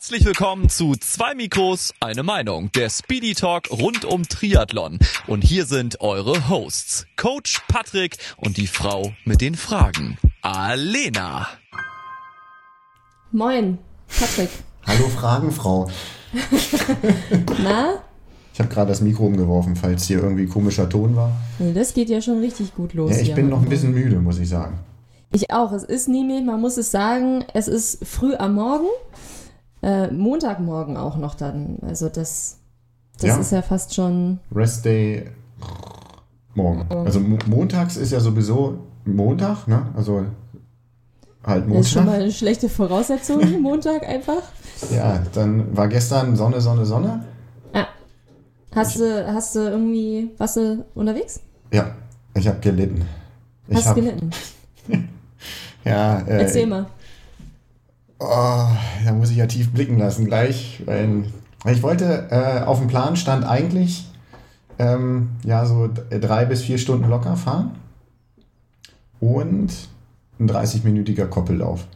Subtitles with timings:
[0.00, 4.98] Herzlich willkommen zu zwei Mikros, eine Meinung, der Speedy Talk rund um Triathlon.
[5.26, 11.48] Und hier sind eure Hosts, Coach Patrick und die Frau mit den Fragen, Alena.
[13.30, 13.76] Moin,
[14.18, 14.48] Patrick.
[14.86, 15.90] Hallo Fragenfrau.
[17.62, 18.02] Na?
[18.54, 21.30] Ich habe gerade das Mikro umgeworfen, falls hier irgendwie komischer Ton war.
[21.58, 23.10] Nee, das geht ja schon richtig gut los.
[23.10, 24.78] Ja, ich hier bin noch ein bisschen müde, muss ich sagen.
[25.30, 25.72] Ich auch.
[25.72, 28.88] Es ist nämlich, man muss es sagen, es ist früh am Morgen.
[29.82, 31.78] Äh, Montagmorgen auch noch dann.
[31.82, 32.58] Also das,
[33.18, 33.36] das Ja.
[33.38, 34.38] ist ja fast schon.
[34.54, 35.30] Rest Day
[36.54, 36.86] morgen.
[36.90, 39.86] Also mo montags ist ja sowieso Montag, ne?
[39.96, 40.24] Also
[41.44, 42.22] halt Das ist schon mal Montag.
[42.24, 44.42] eine schlechte Voraussetzung, Montag einfach.
[44.90, 47.24] Ja, dann war gestern Sonne, Sonne, Sonne.
[47.74, 47.86] Ja.
[48.74, 51.40] Hast du, hast du irgendwie, warst du unterwegs?
[51.72, 51.94] Ja,
[52.34, 53.04] ich habe gelitten.
[53.68, 54.30] Ich Hast hab, gelitten?
[55.84, 56.86] Ja, äh, Erzähl mal.
[58.22, 58.66] Oh,
[59.04, 60.82] da muss ich ja tief blicken lassen gleich.
[61.64, 64.10] Weil ich wollte, äh, auf dem Plan stand eigentlich,
[64.78, 67.72] ähm, ja, so drei bis vier Stunden locker fahren
[69.20, 69.70] und
[70.38, 71.86] ein 30-minütiger Koppellauf.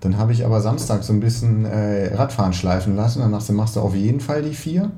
[0.00, 3.20] Dann habe ich aber Samstag so ein bisschen äh, Radfahren schleifen lassen.
[3.20, 4.90] Du, machst du auf jeden Fall die vier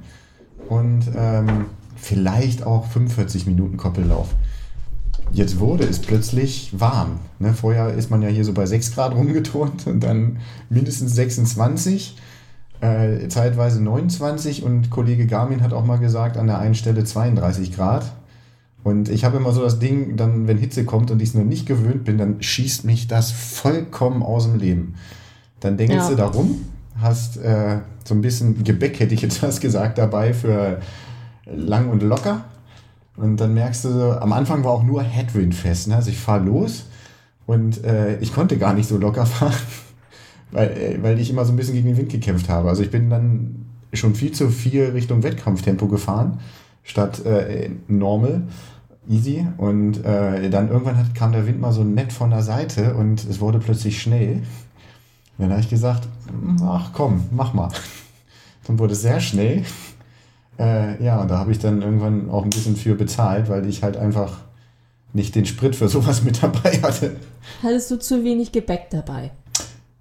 [0.68, 4.28] und ähm, vielleicht auch 45 Minuten Koppellauf.
[5.30, 7.18] Jetzt wurde es plötzlich warm.
[7.38, 7.54] Ne?
[7.54, 12.16] Vorher ist man ja hier so bei 6 Grad rumgeturnt und dann mindestens 26,
[12.80, 17.74] äh, zeitweise 29 und Kollege Garmin hat auch mal gesagt, an der einen Stelle 32
[17.74, 18.12] Grad.
[18.84, 21.44] Und ich habe immer so das Ding, dann, wenn Hitze kommt und ich es noch
[21.44, 24.94] nicht gewöhnt bin, dann schießt mich das vollkommen aus dem Leben.
[25.60, 26.08] Dann denkst Ja.
[26.10, 26.62] du darum,
[27.00, 30.80] hast äh, so ein bisschen Gebäck, hätte ich jetzt was gesagt, dabei für
[31.46, 32.44] lang und locker.
[33.16, 35.88] Und dann merkst du, so, am Anfang war auch nur Headwind fest.
[35.88, 35.96] Ne?
[35.96, 36.86] Also ich fahre los
[37.46, 39.54] und äh, ich konnte gar nicht so locker fahren,
[40.50, 42.68] weil, äh, weil ich immer so ein bisschen gegen den Wind gekämpft habe.
[42.68, 46.40] Also ich bin dann schon viel zu viel Richtung Wettkampftempo gefahren,
[46.82, 48.44] statt äh, normal,
[49.08, 49.46] easy.
[49.58, 53.24] Und äh, dann irgendwann hat, kam der Wind mal so nett von der Seite und
[53.24, 54.42] es wurde plötzlich schnell.
[55.36, 56.08] Und dann habe ich gesagt,
[56.62, 57.70] ach komm, mach mal.
[58.66, 59.64] Dann wurde es sehr schnell.
[60.58, 63.82] Äh, ja, und da habe ich dann irgendwann auch ein bisschen für bezahlt, weil ich
[63.82, 64.38] halt einfach
[65.12, 67.16] nicht den Sprit für sowas mit dabei hatte.
[67.62, 69.30] Hattest du zu wenig Gebäck dabei?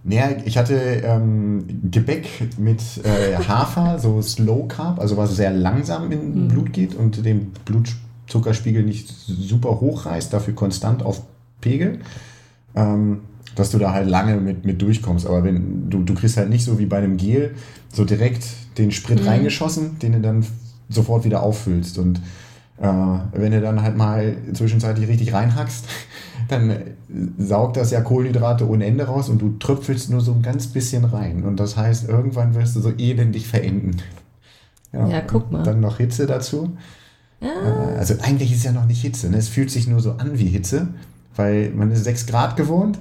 [0.04, 6.12] Naja, ich hatte ähm, Gebäck mit äh, Hafer, so Slow Carb, also was sehr langsam
[6.12, 11.22] in Blut geht und den Blutzuckerspiegel nicht super hoch reißt, dafür konstant auf
[11.62, 12.00] Pegel.
[12.76, 13.22] Ähm,
[13.56, 15.26] dass du da halt lange mit, mit durchkommst.
[15.28, 17.56] Aber wenn du, du kriegst halt nicht so wie bei einem Gel
[17.92, 18.46] so direkt
[18.78, 20.46] den Sprit reingeschossen, den du dann
[20.90, 21.98] sofort wieder auffüllst.
[21.98, 22.22] Und
[22.78, 22.88] äh,
[23.34, 25.86] wenn du dann halt mal zwischenzeitlich richtig reinhackst,
[26.48, 26.76] dann
[27.38, 31.06] saugt das ja Kohlenhydrate ohne Ende raus und du tröpfelst nur so ein ganz bisschen
[31.06, 31.44] rein.
[31.44, 33.98] Und das heißt, irgendwann wirst du so elendig verenden.
[34.94, 35.64] Ja, guck und mal.
[35.64, 36.78] Dann noch Hitze dazu.
[37.42, 37.48] Äh,
[37.98, 39.30] Also eigentlich ist es ja noch nicht Hitze.
[39.30, 39.38] Ne?
[39.38, 40.88] Es fühlt sich nur so an wie Hitze,
[41.36, 43.00] weil man ist 6 Grad gewohnt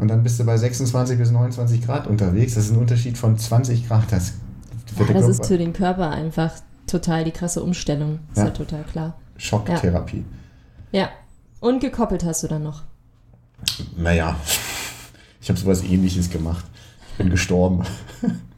[0.00, 2.54] und dann bist du bei 26 bis 29 Grad unterwegs.
[2.54, 4.10] Das ist ein Unterschied von 20 Grad.
[4.10, 4.32] Das,
[4.98, 6.52] Ja, das ist für den Körper einfach
[6.86, 8.20] total die krasse Umstellung.
[8.30, 8.50] Ist ja, Ja.
[8.50, 9.18] total klar.
[9.36, 10.24] Schocktherapie.
[10.90, 11.10] Ja.
[11.60, 12.82] Und gekoppelt hast du dann noch.
[13.96, 14.36] Naja,
[15.42, 16.64] ich habe sowas ähnliches gemacht.
[17.12, 17.82] Ich bin gestorben.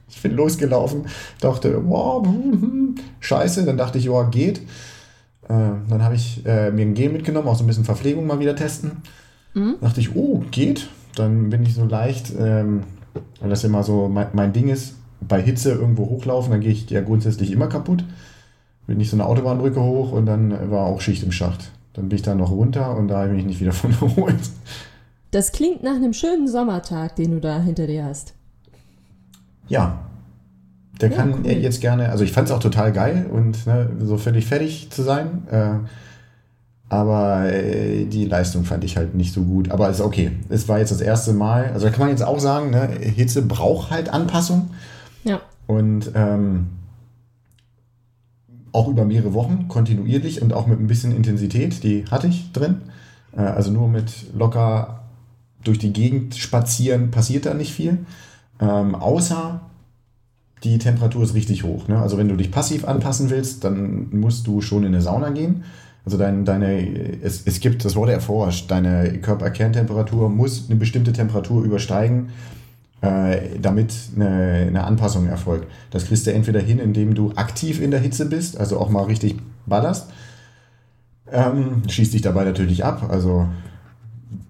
[0.09, 1.07] Ich bin losgelaufen,
[1.41, 3.65] dachte, wow, hm, hm, scheiße.
[3.65, 4.59] Dann dachte ich, ja, geht.
[4.59, 5.49] Äh,
[5.89, 8.55] dann habe ich äh, mir ein Gel mitgenommen, auch so ein bisschen Verpflegung mal wieder
[8.55, 9.03] testen.
[9.81, 10.89] Dachte ich, oh, geht.
[11.17, 12.83] Dann bin ich so leicht, ähm,
[13.41, 16.89] weil das immer so mein, mein Ding ist, bei Hitze irgendwo hochlaufen, dann gehe ich
[16.91, 18.05] ja grundsätzlich immer kaputt.
[18.87, 21.71] Bin ich so eine Autobahnbrücke hoch und dann war auch Schicht im Schacht.
[21.93, 24.51] Dann bin ich da noch runter und da habe ich mich nicht wieder von erholt.
[25.31, 28.35] Das klingt nach einem schönen Sommertag, den du da hinter dir hast.
[29.69, 29.99] Ja.
[31.01, 31.51] Der Ja, kann cool.
[31.51, 35.03] jetzt gerne, also ich fand es auch total geil und ne, so völlig fertig zu
[35.03, 35.47] sein.
[35.51, 35.75] Äh,
[36.93, 39.71] aber äh, die Leistung fand ich halt nicht so gut.
[39.71, 40.33] Aber ist okay.
[40.51, 41.71] Es war jetzt das erste Mal.
[41.73, 44.69] Also da kann man jetzt auch sagen, ne, Hitze braucht halt Anpassung.
[45.25, 45.41] Ja.
[45.67, 46.67] Und ähm,
[48.73, 52.83] auch über mehrere Wochen kontinuierlich und auch mit ein bisschen Intensität, die hatte ich drin.
[53.35, 55.05] Äh, also nur mit locker
[55.65, 58.05] durch die Gegend spazieren passiert da nicht viel.
[58.61, 59.63] Ähm, außer
[60.63, 61.89] die Temperatur ist richtig hoch.
[61.89, 61.99] Ne?
[61.99, 65.65] Also wenn du dich passiv anpassen willst, dann musst du schon in eine Sauna gehen.
[66.05, 71.63] Also dein, deine, es, es gibt, das wurde erforscht, deine Körperkerntemperatur muss eine bestimmte Temperatur
[71.63, 72.31] übersteigen,
[73.03, 75.69] äh, damit eine, eine Anpassung erfolgt.
[75.91, 79.05] Das kriegst du entweder hin, indem du aktiv in der Hitze bist, also auch mal
[79.05, 80.11] richtig ballerst.
[81.31, 83.47] Ähm, schießt dich dabei natürlich ab, also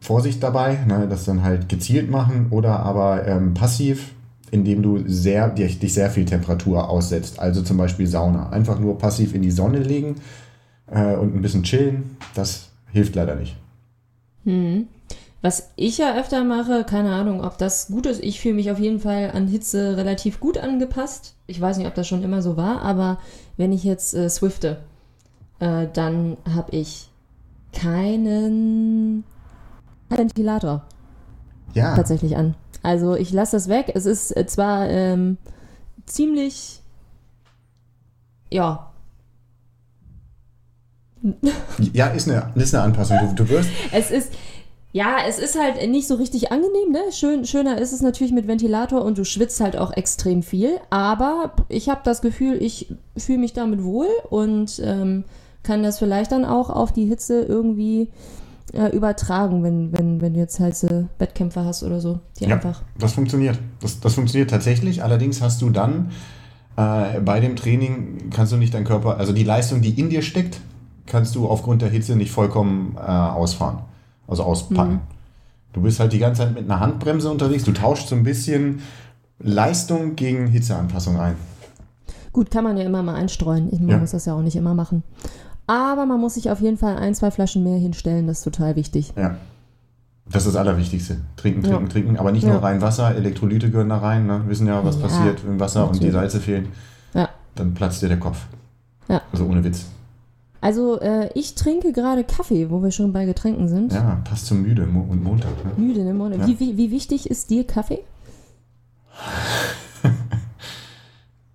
[0.00, 4.12] Vorsicht dabei, ne, das dann halt gezielt machen oder aber ähm, passiv
[4.52, 7.40] indem du sehr, dich dich sehr viel Temperatur aussetzt.
[7.40, 8.50] Also zum Beispiel Sauna.
[8.50, 10.16] Einfach nur passiv in die Sonne legen
[10.86, 12.16] äh, und ein bisschen chillen.
[12.34, 13.56] Das hilft leider nicht.
[15.40, 18.22] Was ich ja öfter mache, keine Ahnung, ob das gut ist.
[18.22, 21.34] Ich fühle mich auf jeden Fall an Hitze relativ gut angepasst.
[21.46, 23.18] Ich weiß nicht, ob das schon immer so war, aber
[23.56, 24.78] wenn ich jetzt äh, swifte,
[25.58, 27.08] äh, dann habe ich
[27.72, 29.24] keinen
[30.08, 30.84] Ventilator
[31.74, 32.54] Ja, tatsächlich an.
[32.82, 33.90] Also ich lasse das weg.
[33.94, 35.38] Es ist äh, zwar ähm,
[36.06, 36.82] ziemlich,
[38.50, 38.91] ja,
[41.92, 43.18] ja ist, eine, ist eine Anpassung.
[43.34, 44.32] Du, du wirst, Es ist,
[44.92, 47.00] ja, es ist halt nicht so richtig angenehm, ne?
[47.12, 50.78] Schön, schöner ist es natürlich mit Ventilator und du schwitzt halt auch extrem viel.
[50.90, 55.24] Aber ich habe das Gefühl, ich fühle mich damit wohl und ähm,
[55.62, 58.08] kann das vielleicht dann auch auf die Hitze irgendwie
[58.74, 62.82] äh, übertragen, wenn, wenn, wenn du jetzt heiße Wettkämpfe hast oder so, die Ja, einfach.
[62.98, 63.58] das funktioniert.
[63.80, 65.02] Das, das funktioniert tatsächlich.
[65.02, 66.10] Allerdings hast du dann
[66.76, 70.22] äh, bei dem Training, kannst du nicht deinen Körper, also die Leistung, die in dir
[70.22, 70.60] steckt,
[71.06, 73.78] kannst du aufgrund der Hitze nicht vollkommen äh, ausfahren,
[74.26, 75.00] also auspacken.
[75.72, 77.64] Du bist halt die ganze Zeit mit einer Handbremse unterwegs.
[77.64, 78.80] Du tauschst so ein bisschen
[79.38, 81.34] Leistung gegen Hitzeanpassung ein.
[82.32, 83.68] Gut, kann man ja immer mal einstreuen.
[83.72, 83.98] Ich, man Ja.
[83.98, 85.02] muss das ja auch nicht immer machen.
[85.66, 88.76] Aber man muss sich auf jeden Fall ein, zwei Flaschen mehr hinstellen, das ist total
[88.76, 89.12] wichtig.
[89.16, 89.36] Ja.
[90.30, 91.18] Das ist das Allerwichtigste.
[91.36, 91.88] Trinken, trinken, Ja.
[91.88, 92.16] trinken.
[92.16, 92.52] Aber nicht Ja.
[92.52, 93.14] nur rein Wasser.
[93.14, 94.26] Elektrolyte gehören da rein.
[94.26, 94.42] Ne?
[94.44, 96.14] Wir wissen ja, was passiert, wenn Wasser und die natürlich.
[96.32, 96.68] Salze fehlen.
[97.12, 97.28] Ja.
[97.54, 98.38] Dann platzt dir der Kopf.
[99.08, 99.20] Ja.
[99.32, 99.86] Also ohne Witz.
[100.62, 103.92] Also äh, ich trinke gerade Kaffee, wo wir schon bei Getränken sind.
[103.92, 105.50] Ja, passt zum Müde Mo und Montag.
[105.64, 105.72] Ne?
[105.84, 106.38] Müde im Monat.
[106.38, 106.46] Ja.
[106.46, 107.98] Wie, wie, wie wichtig ist dir Kaffee?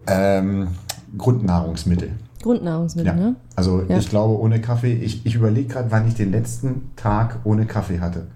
[0.10, 0.70] Ähm,
[1.18, 2.12] Grundnahrungsmittel.
[2.42, 3.14] Grundnahrungsmittel, Ja.
[3.14, 3.36] ne?
[3.58, 3.98] Also Ja.
[3.98, 8.00] ich glaube, ohne Kaffee, ich, ich überlege gerade, wann ich den letzten Tag ohne Kaffee
[8.00, 8.28] hatte.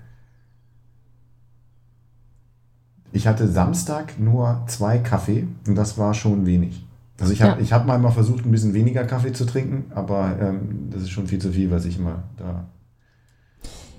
[3.14, 6.86] Ich hatte Samstag nur zwei Kaffee und das war schon wenig.
[7.22, 7.64] Also ich habe Ja.
[7.64, 11.12] ich hab mal mal versucht, ein bisschen weniger Kaffee zu trinken, aber ähm, das ist
[11.12, 12.66] schon viel zu viel, was ich immer da.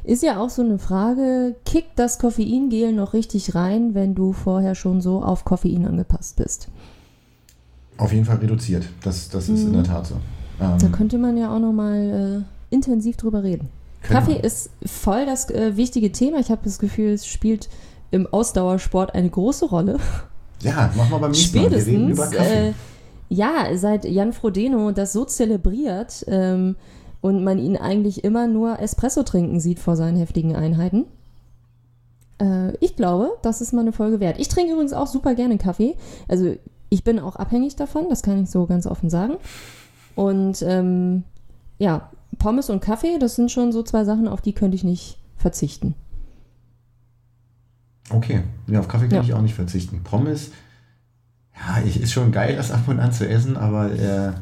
[0.04, 4.74] Ist ja auch so eine Frage, kickt das Koffeingel noch richtig rein, wenn du vorher
[4.74, 6.68] schon so auf Koffein angepasst bist?
[7.98, 8.84] Auf jeden Fall reduziert.
[9.04, 9.66] Das, das ist Mhm.
[9.68, 10.16] in der Tat so.
[10.60, 13.68] Ähm, Da könnte man ja auch nochmal äh, intensiv drüber reden.
[14.02, 16.40] können Kaffee ist voll das äh, wichtige Thema.
[16.40, 17.68] Ich habe das Gefühl, es spielt
[18.10, 19.98] im Ausdauersport eine große Rolle.
[20.62, 21.70] Ja, machen wir beim nächsten Mal.
[21.70, 22.68] Wir reden Spätestens, über Kaffee.
[22.70, 22.72] äh,
[23.32, 26.76] ja, seit Jan Frodeno das so zelebriert ähm,
[27.20, 31.06] und man ihn eigentlich immer nur Espresso trinken sieht vor seinen heftigen Einheiten.
[32.38, 34.38] Äh, ich glaube, das ist mal eine Folge wert.
[34.38, 35.96] Ich trinke übrigens auch super gerne Kaffee.
[36.28, 36.54] Also
[36.90, 39.34] ich bin auch abhängig davon, das kann ich so ganz offen sagen.
[40.14, 41.22] Und ähm,
[41.78, 45.18] ja, Pommes und Kaffee, das sind schon so zwei Sachen, auf die könnte ich nicht
[45.38, 45.94] verzichten.
[48.10, 49.22] Okay, ja, auf Kaffee kann Ja.
[49.22, 50.02] ich auch nicht verzichten.
[50.04, 50.50] Pommes,
[51.54, 54.32] ja, ich, ist schon geil, das ab und an zu essen, aber äh,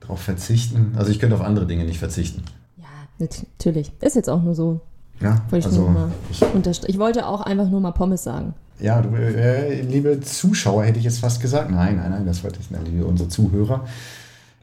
[0.00, 2.42] darauf verzichten, also ich könnte auf andere Dinge nicht verzichten.
[2.76, 2.84] Ja,
[3.18, 3.92] nat- natürlich.
[4.00, 4.80] Ist jetzt auch nur so.
[5.20, 8.54] Ja, Wollte ich also mal ich, wollte auch einfach nur mal Pommes sagen.
[8.80, 11.70] ja, du, äh, liebe Zuschauer, hätte ich jetzt fast gesagt.
[11.70, 13.84] Nein, nein, nein, das wollte ich nicht, liebe unsere Zuhörer.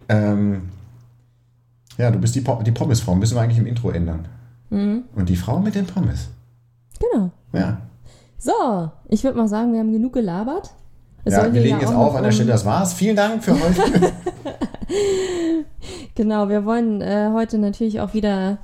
[0.09, 0.63] Ähm,
[1.97, 4.27] ja, du bist die, Po- die Pommesfrau, müssen wir eigentlich im Intro ändern.
[4.69, 5.03] Mhm.
[5.15, 6.27] Und die Frau mit den Pommes.
[6.99, 7.31] Genau.
[7.53, 7.81] Ja,
[8.37, 10.71] So, ich würde mal sagen, wir haben genug gelabert.
[11.25, 12.93] Ja wir legen jetzt auf an der Stelle, das war's.
[12.93, 14.11] Vielen Dank für heute.
[16.15, 18.57] Genau, wir wollen äh, heute natürlich auch wieder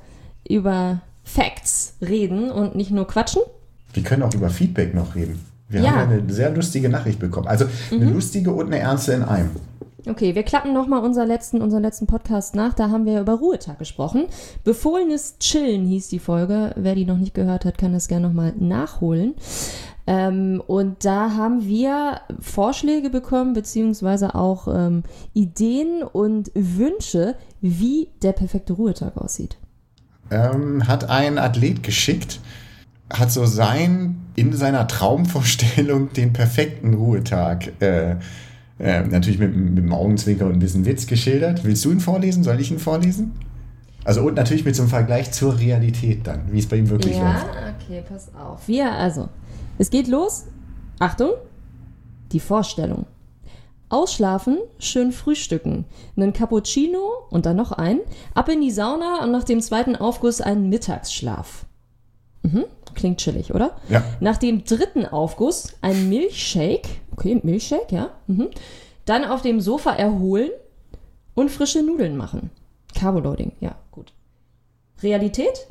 [0.46, 3.42] über Facts reden und nicht nur quatschen.
[3.94, 5.40] Wir können auch über Feedback noch reden.
[5.68, 5.92] Wir Ja.
[5.92, 5.96] Mhm.
[5.96, 7.46] haben ja eine sehr lustige Nachricht bekommen.
[7.48, 9.50] Also eine lustige und eine ernste in einem.
[10.08, 12.74] Okay, wir klappen nochmal unser letzten, unseren letzten Podcast nach.
[12.74, 14.26] Da haben wir über Ruhetag gesprochen.
[14.62, 16.72] Befohlenes Chillen hieß die Folge.
[16.76, 19.34] Wer die noch nicht gehört hat, kann das gerne nochmal nachholen.
[20.06, 25.02] Ähm, und da haben wir Vorschläge bekommen, beziehungsweise auch ähm,
[25.34, 29.56] Ideen und Wünsche, wie der perfekte Ruhetag aussieht.
[30.30, 32.40] Ähm, hat ein Athlet geschickt,
[33.12, 38.16] hat so sein, in seiner Traumvorstellung den perfekten Ruhetag, äh,
[38.78, 41.64] äh, natürlich mit, mit dem Augenzwinker und ein bisschen Witz geschildert.
[41.64, 42.44] Willst du ihn vorlesen?
[42.44, 43.32] Soll ich ihn vorlesen?
[44.04, 47.16] Also und natürlich mit so einem Vergleich zur Realität dann, wie es bei ihm wirklich
[47.16, 47.46] ja, läuft.
[47.82, 48.68] okay, pass auf.
[48.68, 49.28] Wir, also,
[49.78, 50.46] es geht los.
[50.98, 51.30] Achtung,
[52.32, 53.06] die Vorstellung.
[53.88, 55.84] Ausschlafen, schön frühstücken,
[56.16, 58.00] einen Cappuccino und dann noch einen,
[58.34, 61.66] ab in die Sauna und nach dem zweiten Aufguss einen Mittagsschlaf.
[62.42, 62.64] Mhm,
[62.94, 63.76] klingt chillig, oder?
[63.88, 64.02] Ja.
[64.18, 66.88] Nach dem dritten Aufguss ein Milchshake.
[67.12, 68.10] Okay, Milchshake, ja.
[68.26, 68.48] Mhm.
[69.04, 70.50] Dann auf dem Sofa erholen
[71.34, 72.50] und frische Nudeln machen.
[72.94, 74.12] Carboloading, ja, gut.
[75.02, 75.68] Realität?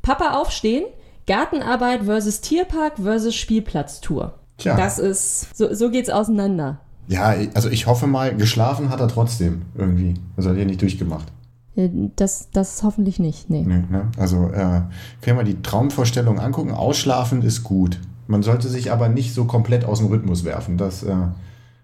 [0.00, 0.84] Papa aufstehen,
[1.26, 4.34] Gartenarbeit versus Tierpark versus Spielplatztour.
[4.58, 4.76] Tja.
[4.76, 6.80] Das ist, so, so geht's auseinander.
[7.08, 10.14] Ja, also ich hoffe mal, geschlafen hat er trotzdem irgendwie.
[10.36, 11.30] Also hat er nicht durchgemacht.
[11.76, 13.62] Äh, Das, das hoffentlich nicht, nee.
[13.66, 14.08] Nee, ne?
[14.16, 14.82] Also äh,
[15.20, 16.70] können wir die Traumvorstellung angucken.
[16.72, 18.00] Ausschlafen ist gut.
[18.26, 20.78] Man sollte sich aber nicht so komplett aus dem Rhythmus werfen.
[20.78, 21.14] Das, äh,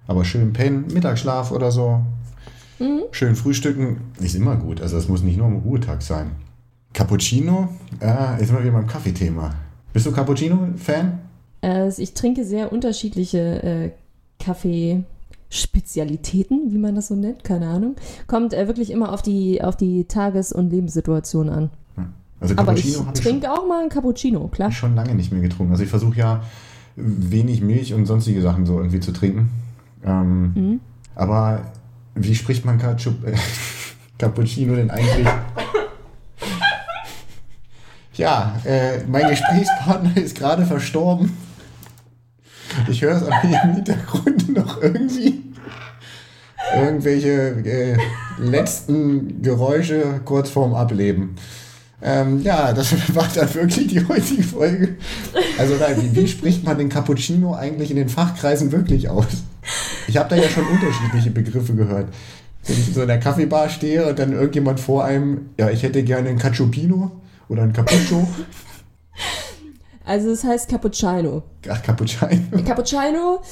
[0.06, 2.00] aber schön pennen, Mittagsschlaf oder so.
[3.10, 4.80] Schön frühstücken ist immer gut.
[4.80, 6.30] Also das muss nicht nur am Ruhetag sein.
[6.92, 7.68] Cappuccino,
[8.00, 9.54] äh, jetzt sind wir wieder beim Kaffeethema.
[9.92, 11.18] Bist du Cappuccino-Fan?
[11.62, 13.90] Äh, ich trinke sehr unterschiedliche äh,
[14.38, 17.96] Kaffeespezialitäten, wie man das so nennt, keine Ahnung.
[18.26, 21.70] Kommt äh, wirklich immer auf die, auf die Tages- und Lebenssituation an.
[22.42, 24.70] Also Aber ich Cappuccino habe ich, schon- trinke auch mal einen Cappuccino, klar.
[24.70, 25.72] ich schon lange nicht mehr getrunken.
[25.72, 26.42] Also ich versuche ja
[26.96, 29.50] wenig Milch und sonstige Sachen so irgendwie zu trinken.
[30.04, 30.80] Ähm, Mhm.
[31.14, 31.60] Aber
[32.14, 32.78] wie spricht man
[34.18, 35.26] Cappuccino denn eigentlich?
[38.14, 41.36] Ja, äh, mein Gesprächspartner ist gerade verstorben.
[42.88, 45.42] Ich höre es aber hier im Hintergrund noch irgendwie.
[46.76, 47.96] Irgendwelche äh,
[48.38, 51.34] letzten Geräusche kurz vorm Ableben.
[52.02, 54.96] Ähm, ja, das war dann wirklich die heutige Folge.
[55.58, 59.26] Also nein, wie, wie spricht man den Cappuccino eigentlich in den Fachkreisen wirklich aus?
[60.06, 62.08] Ich habe da ja schon unterschiedliche Begriffe gehört.
[62.66, 66.02] Wenn ich so in der Kaffeebar stehe und dann irgendjemand vor einem, ja, ich hätte
[66.02, 67.10] gerne einen Cappuccino
[67.50, 68.26] oder einen Cappuccio.
[70.04, 71.42] Also es heißt Cappuccino.
[71.68, 72.62] Ach, Cappuccino.
[72.66, 73.42] Cappuccino,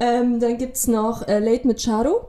[0.00, 2.28] ähm, dann gibt's noch äh, Late Machado.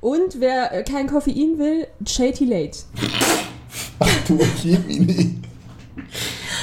[0.00, 2.78] Und wer äh, kein Koffein will, Shady Late.
[3.98, 5.40] Ach du Jemini.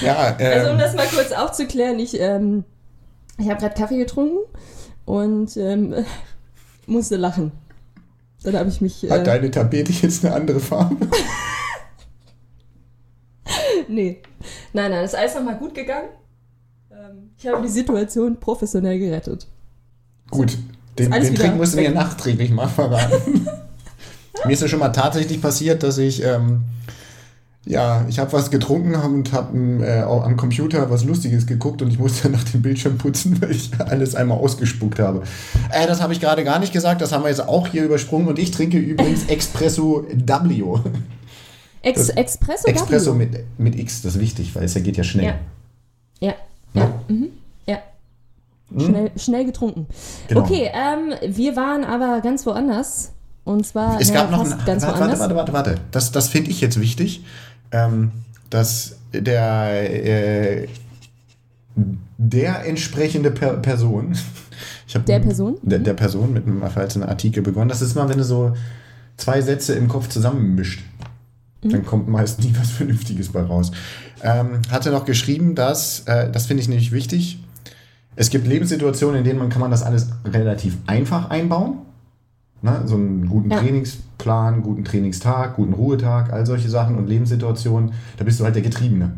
[0.02, 2.64] Ja, Also um ähm, das mal kurz aufzuklären, ich, ähm,
[3.38, 4.40] ich habe gerade Kaffee getrunken
[5.06, 5.94] und ähm,
[6.88, 7.52] musste lachen.
[8.44, 9.04] Dann habe ich mich...
[9.10, 11.08] hat Äh, deine Tapete jetzt eine andere Farbe?
[13.96, 14.22] Nee.
[14.74, 16.10] Nein, nein, ist alles nochmal gut gegangen.
[16.92, 19.48] Ähm, ich habe die Situation professionell gerettet.
[20.30, 20.58] Gut,
[20.98, 21.96] den, den Trick müssen wir weg.
[21.96, 23.48] nachträglich mal verraten.
[24.46, 26.62] Mir ist ja schon mal tatsächlich passiert, dass ich, ähm,
[27.66, 31.90] ja, ich habe was getrunken und habe äh, auch am Computer was Lustiges geguckt und
[31.90, 35.24] ich musste dann nach dem Bildschirm putzen, weil ich alles einmal ausgespuckt habe.
[35.72, 38.28] Äh, das habe ich gerade gar nicht gesagt, das haben wir jetzt auch hier übersprungen
[38.28, 40.64] und ich trinke übrigens Expresso W.
[41.86, 43.18] Ex Expresso W.
[43.18, 45.26] mit, mit X, das ist wichtig, weil es ja geht ja schnell.
[45.26, 45.40] Ja.
[46.20, 46.34] Ja.
[46.74, 46.82] Ja.
[46.82, 46.94] Ja.
[47.08, 47.28] Mhm.
[47.68, 47.78] ja.
[48.78, 49.86] Schnell, schnell getrunken.
[50.28, 50.42] Genau.
[50.42, 53.12] Okay, ähm, wir waren aber ganz woanders.
[53.44, 54.66] Und zwar Es gab noch fast ein.
[54.66, 55.20] ganz Warte, woanders.
[55.20, 55.82] warte, warte, warte, warte.
[55.92, 57.24] Das, das finde ich jetzt wichtig,
[57.72, 58.12] ähm,
[58.50, 60.68] dass der, äh,
[62.18, 64.18] der entsprechende per Person.
[64.88, 65.58] Ich Der Person?
[65.64, 67.68] Der, der Person mit einem verfallenen Artikel begonnen.
[67.70, 68.54] Das ist mal, wenn du so
[69.18, 70.84] zwei Sätze im Kopf zusammenmischt.
[71.64, 71.70] Mhm.
[71.70, 73.72] Dann kommt meist nie was Vernünftiges bei raus.
[74.22, 77.40] Ähm, hatte noch geschrieben, dass, äh, das finde ich nämlich wichtig,
[78.16, 81.80] es gibt Lebenssituationen, in denen man kann man das alles relativ einfach einbauen.
[82.62, 82.82] Ne?
[82.86, 83.60] So einen guten Ja.
[83.60, 88.62] Trainingsplan, guten Trainingstag, guten Ruhetag, all solche Sachen und Lebenssituationen, da bist du halt der
[88.64, 89.12] Getriebene.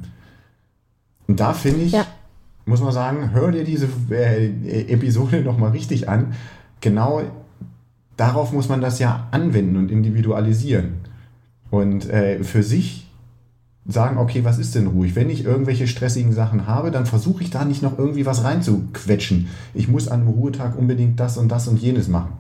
[1.27, 2.05] Und da finde ich, Ja.
[2.65, 6.33] muss man sagen, hör dir diese äh, Episode nochmal richtig an.
[6.81, 7.21] Genau
[8.17, 10.95] darauf muss man das ja anwenden und individualisieren.
[11.69, 13.07] Und äh, für sich
[13.85, 15.15] sagen, okay, was ist denn ruhig?
[15.15, 19.47] Wenn ich irgendwelche stressigen Sachen habe, dann versuche ich da nicht noch irgendwie was reinzuquetschen.
[19.73, 22.33] Ich muss an einem Ruhetag unbedingt das und das und jenes machen.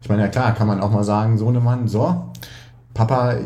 [0.00, 2.32] Ich meine, ja klar, kann man auch mal sagen, Sohnemann, so,
[2.94, 3.36] Papa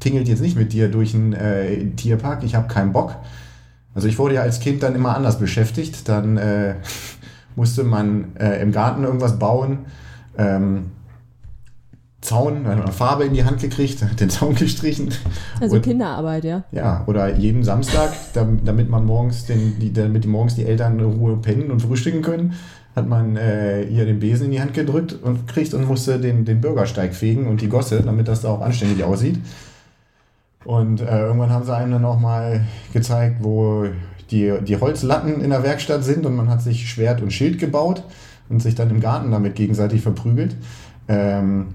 [0.00, 3.16] tingelt jetzt nicht mit dir durch einen äh, Tierpark, ich habe keinen Bock.
[3.96, 6.08] Also ich wurde ja als Kind dann immer anders beschäftigt.
[6.08, 6.74] Dann äh,
[7.56, 9.78] musste man äh, im Garten irgendwas bauen.
[10.36, 10.90] Ähm,
[12.26, 15.08] Zaun, dann man Farbe in die Hand gekriegt, hat den Zaun gestrichen.
[15.60, 16.64] Also Und- Kinderarbeit, ja.
[16.72, 20.98] ja, oder jeden Samstag, dam- damit man morgens den, die, damit die morgens die Eltern
[20.98, 22.54] in Ruhe pennen und frühstücken können,
[22.94, 26.44] hat man äh, ihr den Besen in die Hand gedrückt und kriegt und musste den,
[26.44, 29.38] den Bürgersteig fegen und die Gosse, damit das da auch anständig aussieht.
[30.64, 33.84] Und äh, irgendwann haben sie einem dann auch mal gezeigt, wo
[34.30, 38.02] die, die Holzlatten in der Werkstatt sind und man hat sich Schwert und Schild gebaut
[38.48, 40.56] und sich dann im Garten damit gegenseitig verprügelt.
[41.06, 41.68] Ähm,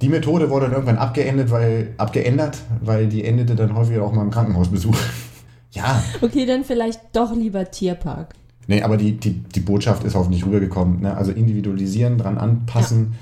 [0.00, 4.22] die Methode wurde dann irgendwann abgeändert, weil, abgeändert, weil die endete dann häufig auch mal
[4.22, 4.96] im Krankenhausbesuch.
[5.72, 8.34] ja, Okay, dann vielleicht doch lieber Tierpark.
[8.66, 11.00] nee, aber die, die, die Botschaft ist hoffentlich rübergekommen.
[11.02, 11.16] Ne?
[11.16, 13.14] Also individualisieren, dran anpassen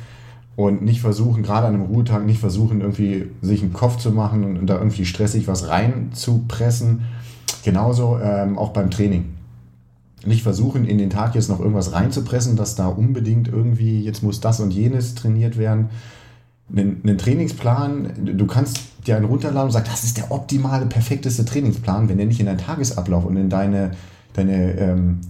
[0.56, 4.58] und nicht versuchen, gerade an einem Ruhetag, nicht versuchen, irgendwie sich einen Kopf zu machen
[4.58, 7.02] und, da irgendwie stressig was reinzupressen.
[7.64, 9.26] Genauso ähm, auch beim Training.
[10.26, 14.40] Nicht versuchen, in den Tag jetzt noch irgendwas reinzupressen, dass da unbedingt irgendwie, jetzt muss
[14.40, 15.90] das und jenes trainiert werden.
[16.70, 21.44] Einen, einen Trainingsplan, du kannst dir einen runterladen und sagen, das ist der optimale, perfekteste
[21.44, 23.92] Trainingsplan, wenn der nicht in deinen Tagesablauf und in deine
[24.38, 25.20] deine ähm,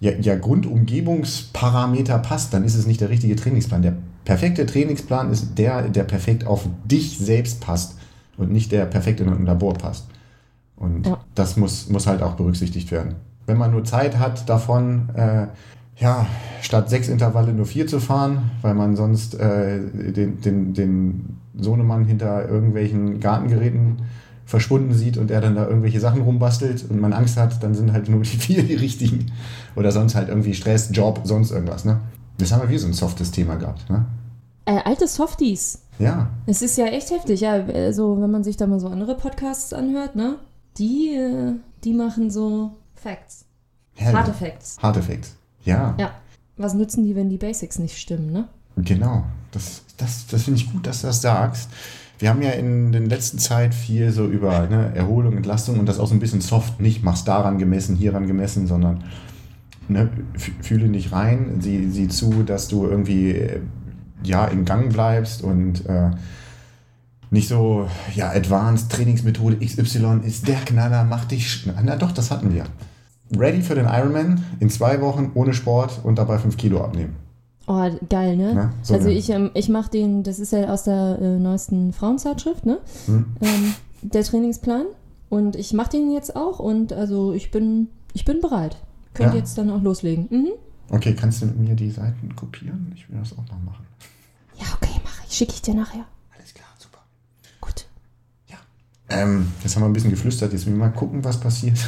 [0.00, 3.82] ja, ja, Grundumgebungsparameter passt, dann ist es nicht der richtige Trainingsplan.
[3.82, 7.96] Der perfekte Trainingsplan ist der, der perfekt auf dich selbst passt
[8.36, 10.06] und nicht der perfekt in ein Labor passt.
[10.76, 11.18] Und Ja.
[11.34, 13.14] das muss, muss halt auch berücksichtigt werden.
[13.46, 15.46] Wenn man nur Zeit hat davon, äh,
[15.96, 16.26] ja,
[16.60, 22.04] statt sechs Intervalle nur vier zu fahren, weil man sonst äh, den, den, den Sohnemann
[22.04, 24.02] hinter irgendwelchen Gartengeräten
[24.44, 27.92] verschwunden sieht und er dann da irgendwelche Sachen rumbastelt und man Angst hat, dann sind
[27.92, 29.32] halt nur die vier die richtigen.
[29.76, 31.84] Oder sonst halt irgendwie Stress, Job, sonst irgendwas.
[31.84, 32.00] Ne?
[32.38, 33.88] Das haben wir wie so ein softes Thema gehabt.
[33.88, 34.04] Ne?
[34.64, 35.82] Äh, alte Softies.
[35.98, 37.52] Ja, Es ist ja echt heftig, ja.
[37.52, 40.36] Also, wenn man sich da mal so andere Podcasts anhört, ne?
[40.78, 41.52] Die, äh,
[41.84, 43.44] die machen so Facts.
[44.00, 44.78] Harte Facts.
[44.82, 45.36] Hard Effects.
[45.64, 46.10] Ja, Ja.
[46.56, 48.48] Was nützen die, wenn die Basics nicht stimmen, ne?
[48.76, 49.24] genau.
[49.52, 51.70] Das, das, das finde ich gut, dass du das sagst.
[52.18, 55.98] Wir haben ja in der letzten Zeit viel so über ne, Erholung, Entlastung und das
[55.98, 59.02] auch so ein bisschen soft, nicht machst daran gemessen, hieran gemessen, sondern
[59.88, 60.08] ne,
[60.60, 63.60] fühle nicht rein, sieh, sieh zu, dass du irgendwie äh,
[64.22, 66.10] ja in Gang bleibst und äh,
[67.30, 71.66] nicht so, ja, Advanced Trainingsmethode XY ist der Knaller, mach dich.
[71.82, 72.64] Na doch, das hatten wir.
[73.36, 77.16] Ready für den Ironman in zwei Wochen ohne Sport und dabei fünf Kilo abnehmen.
[77.66, 78.52] Oh, geil, ne?
[78.54, 81.38] Na, so also eine- ich, ähm, ich mache den, das ist ja aus der äh,
[81.38, 82.78] neuesten Frauenzeitschrift, ne?
[83.06, 83.26] Hm?
[83.40, 84.86] Ähm, der Trainingsplan.
[85.28, 88.76] Und ich mache den jetzt auch und also ich bin, ich bin bereit.
[89.14, 89.38] Könnt Ja.
[89.38, 90.26] jetzt dann auch loslegen.
[90.30, 90.48] Mhm.
[90.90, 92.92] Okay, kannst du mit mir die Seiten kopieren?
[92.94, 93.86] Ich will das auch noch machen.
[94.58, 95.34] Ja, okay, mache ich.
[95.34, 96.04] Schicke ich dir nachher.
[96.36, 96.98] Alles klar, super.
[97.60, 97.86] Gut.
[99.08, 101.78] Ähm, jetzt haben wir ein bisschen geflüstert, jetzt will ich mal gucken, was passiert.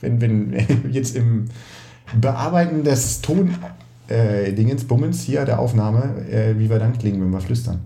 [0.00, 0.54] Wenn, wenn
[0.90, 1.46] jetzt im
[2.20, 3.54] Bearbeiten des Ton
[4.08, 4.52] äh,
[4.88, 7.80] Bummens hier der Aufnahme, äh, wie wir dann klingen, wenn wir flüstern.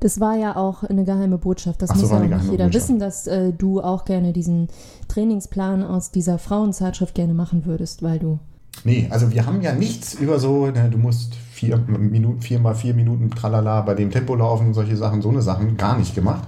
[0.00, 1.80] Das war ja auch eine geheime Botschaft.
[1.80, 2.74] Das so, muss ja nicht jeder Botschaft.
[2.74, 4.68] wissen, dass äh, du auch gerne diesen
[5.08, 8.38] Trainingsplan aus dieser Frauenzeitschrift gerne machen würdest, weil du.
[8.84, 12.74] Nee, also wir haben ja nichts über so, ne, du musst vier Minuten, vier mal
[12.74, 16.46] vier Minuten tralala bei dem Tempo laufen, solche Sachen, so eine Sachen gar nicht gemacht.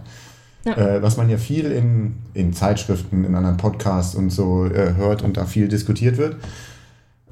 [0.68, 0.96] Ja.
[0.96, 5.22] Äh, was man ja viel in, in Zeitschriften, in anderen Podcasts und so äh, hört
[5.22, 6.37] und da viel diskutiert wird.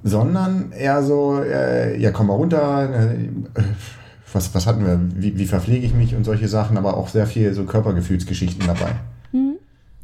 [0.03, 3.29] Sondern eher so, äh, ja, komm mal runter, äh,
[4.33, 7.27] was, was hatten wir, wie, wie verpflege ich mich und solche Sachen, aber auch sehr
[7.27, 8.93] viel so Körpergefühlsgeschichten dabei.
[9.33, 9.57] Hm?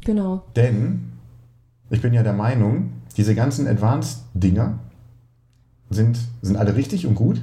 [0.03, 0.43] Genau.
[0.55, 1.13] Denn
[1.89, 4.79] ich bin ja der Meinung, diese ganzen Advanced-Dinger
[5.89, 7.41] sind, sind alle richtig und gut,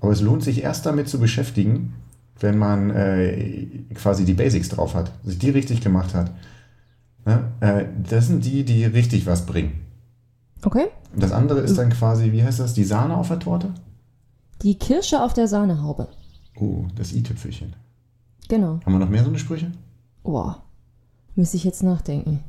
[0.00, 1.94] aber es lohnt sich erst damit zu beschäftigen,
[2.40, 6.30] wenn man äh, quasi die Basics drauf hat, sich die richtig gemacht hat.
[7.24, 7.44] Ne?
[7.60, 9.80] Äh, das sind die, die richtig was bringen.
[10.62, 10.86] Okay.
[11.14, 13.72] Und das andere ist dann quasi, wie heißt das, die Sahne auf der Torte?
[14.62, 16.08] Die Kirsche auf der Sahnehaube.
[16.56, 17.74] Oh, das i-Tüpfelchen.
[18.48, 18.80] Genau.
[18.84, 19.72] Haben wir noch mehr so eine Sprüche?
[20.22, 20.62] Boah.
[21.34, 22.40] Müsste ich jetzt nachdenken.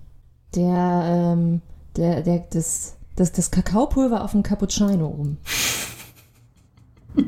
[0.56, 1.62] Der, ähm,
[1.96, 5.38] der, der, das, das, das Kakaopulver auf dem Cappuccino oben.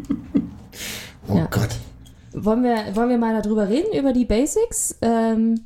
[1.30, 1.46] Oh Ja.
[1.46, 1.70] Gott.
[2.34, 4.98] Wollen wir, wollen wir mal darüber reden, über die Basics?
[5.02, 5.62] Ähm,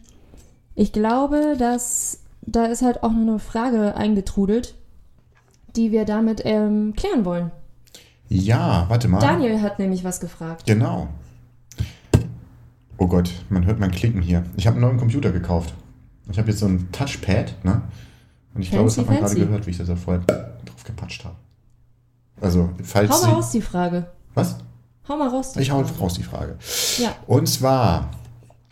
[0.75, 4.75] ich glaube, dass da ist halt auch noch eine Frage eingetrudelt,
[5.75, 7.51] die wir damit ähm, klären wollen.
[8.29, 9.19] Ja, warte mal.
[9.19, 10.65] Daniel hat nämlich was gefragt.
[10.65, 11.07] Genau.
[12.97, 14.43] Oh Gott, man hört mein Klicken hier.
[14.55, 15.73] Ich habe einen neuen Computer gekauft.
[16.29, 17.83] Ich habe jetzt so ein Touchpad, ne?
[18.53, 19.45] Und ich glaube, das Fancy, hat man gerade fancy.
[19.45, 21.35] gehört, wie ich das da vorher drauf gepatscht habe.
[22.41, 24.07] Also, falls Hau mal raus die Frage.
[24.33, 24.57] Was?
[25.07, 25.55] Hau mal raus.
[25.57, 26.57] Ich hau raus die Frage.
[26.97, 27.15] Ja.
[27.27, 28.11] Und zwar,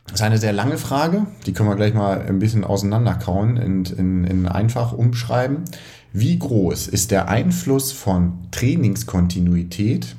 [0.05, 3.91] das ist eine sehr lange Frage, die können wir gleich mal ein bisschen auseinanderkauen und
[3.91, 5.63] in, in einfach umschreiben.
[6.11, 10.15] Wie groß ist der Einfluss von Trainingskontinuität?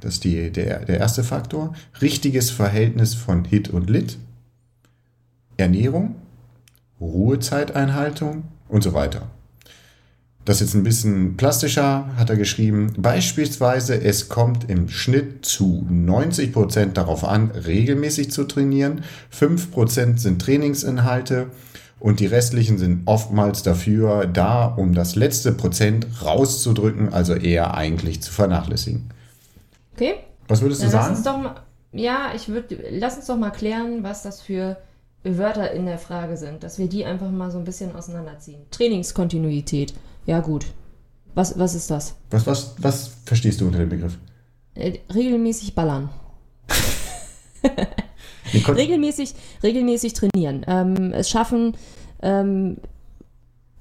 [0.00, 1.74] Das ist die, der, der erste Faktor.
[2.00, 4.18] Richtiges Verhältnis von Hit und Lit.
[5.56, 6.16] Ernährung,
[7.00, 9.30] Ruhezeiteinhaltung und so weiter.
[10.46, 12.92] Das ist jetzt ein bisschen plastischer, hat er geschrieben.
[12.96, 19.02] Beispielsweise, es kommt im Schnitt zu 90% darauf an, regelmäßig zu trainieren.
[19.36, 21.48] 5% sind Trainingsinhalte
[21.98, 28.22] und die restlichen sind oftmals dafür da, um das letzte Prozent rauszudrücken, also eher eigentlich
[28.22, 29.10] zu vernachlässigen.
[29.96, 30.14] Okay.
[30.46, 31.16] Was würdest du Dann lass sagen?
[31.16, 34.76] uns doch mal, ja, ich würde, lass uns doch mal klären, was das für
[35.24, 38.60] Wörter in der Frage sind, dass wir die einfach mal so ein bisschen auseinanderziehen.
[38.70, 39.92] Trainingskontinuität.
[40.26, 40.66] Ja, gut.
[41.34, 42.16] Was, was ist das?
[42.30, 44.18] Was, was, was verstehst du unter dem Begriff?
[44.74, 46.10] Äh, regelmäßig ballern.
[48.54, 50.64] Regelmäßig, regelmäßig trainieren.
[50.66, 51.76] Ähm, es schaffen,
[52.22, 52.78] ähm,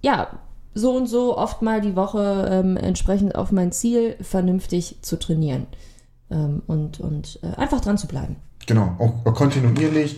[0.02, 0.40] ja,
[0.74, 5.68] so und so oft mal die Woche ähm, entsprechend auf mein Ziel vernünftig zu trainieren.
[6.30, 8.38] Ähm, und und äh, einfach dran zu bleiben.
[8.66, 10.18] Genau, auch kontinuierlich.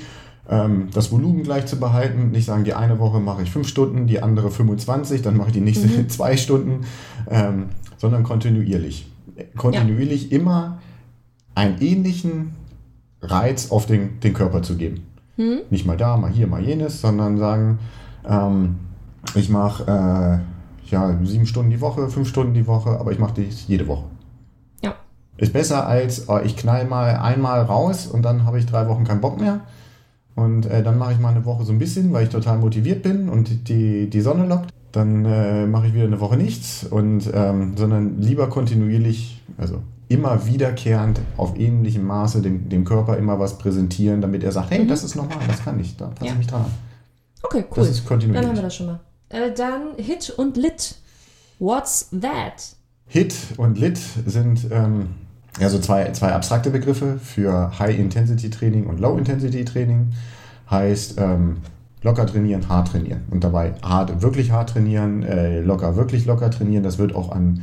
[0.50, 2.32] Ähm, das Volumen gleich zu behalten.
[2.32, 5.54] Nicht sagen, die eine Woche mache ich fünf Stunden, die andere 25, dann mache ich
[5.54, 6.10] die nächste mhm.
[6.10, 6.86] zwei Stunden,
[7.30, 9.08] ähm, sondern kontinuierlich.
[9.56, 10.40] Kontinuierlich ja.
[10.40, 10.80] immer
[11.54, 12.56] einen ähnlichen
[13.22, 15.04] Reiz auf den, den Körper zu geben.
[15.38, 15.60] Mhm.
[15.70, 17.80] Nicht mal da, mal hier, mal jenes, sondern sagen,
[18.28, 18.78] ähm,
[19.36, 23.34] ich mache äh, ja, sieben Stunden die Woche, fünf Stunden die Woche, aber ich mache
[23.36, 24.06] dies jede Woche.
[24.82, 24.96] Ja.
[25.36, 29.04] Ist besser als, oh, ich knall mal einmal raus und dann habe ich drei Wochen
[29.04, 29.62] keinen Bock mehr
[30.38, 33.02] und äh, dann mache ich mal eine Woche so ein bisschen, weil ich total motiviert
[33.02, 34.70] bin und die, die Sonne lockt.
[34.92, 40.46] Dann äh, mache ich wieder eine Woche nichts, und, ähm, sondern lieber kontinuierlich, also immer
[40.46, 44.88] wiederkehrend auf ähnlichem Maße dem, dem Körper immer was präsentieren, damit er sagt, hey, mhm.
[44.88, 46.32] das ist normal, das kann ich, da passe ja.
[46.34, 46.72] ich mich dran an.
[47.42, 47.78] Okay, cool.
[47.78, 48.42] Das ist kontinuierlich.
[48.42, 49.00] Dann haben wir das schon mal.
[49.30, 50.98] Äh, dann Hit und Lit.
[51.58, 52.76] What's that?
[53.08, 55.10] Hit und Lit sind ähm,
[55.60, 60.14] ja, so zwei, zwei abstrakte Begriffe für High-Intensity-Training und Low-Intensity-Training.
[60.70, 61.58] Heißt ähm,
[62.04, 63.22] locker trainieren, hart trainieren.
[63.32, 66.84] Und dabei hart, wirklich hart trainieren, äh, locker, wirklich locker trainieren.
[66.84, 67.62] Das wird auch an,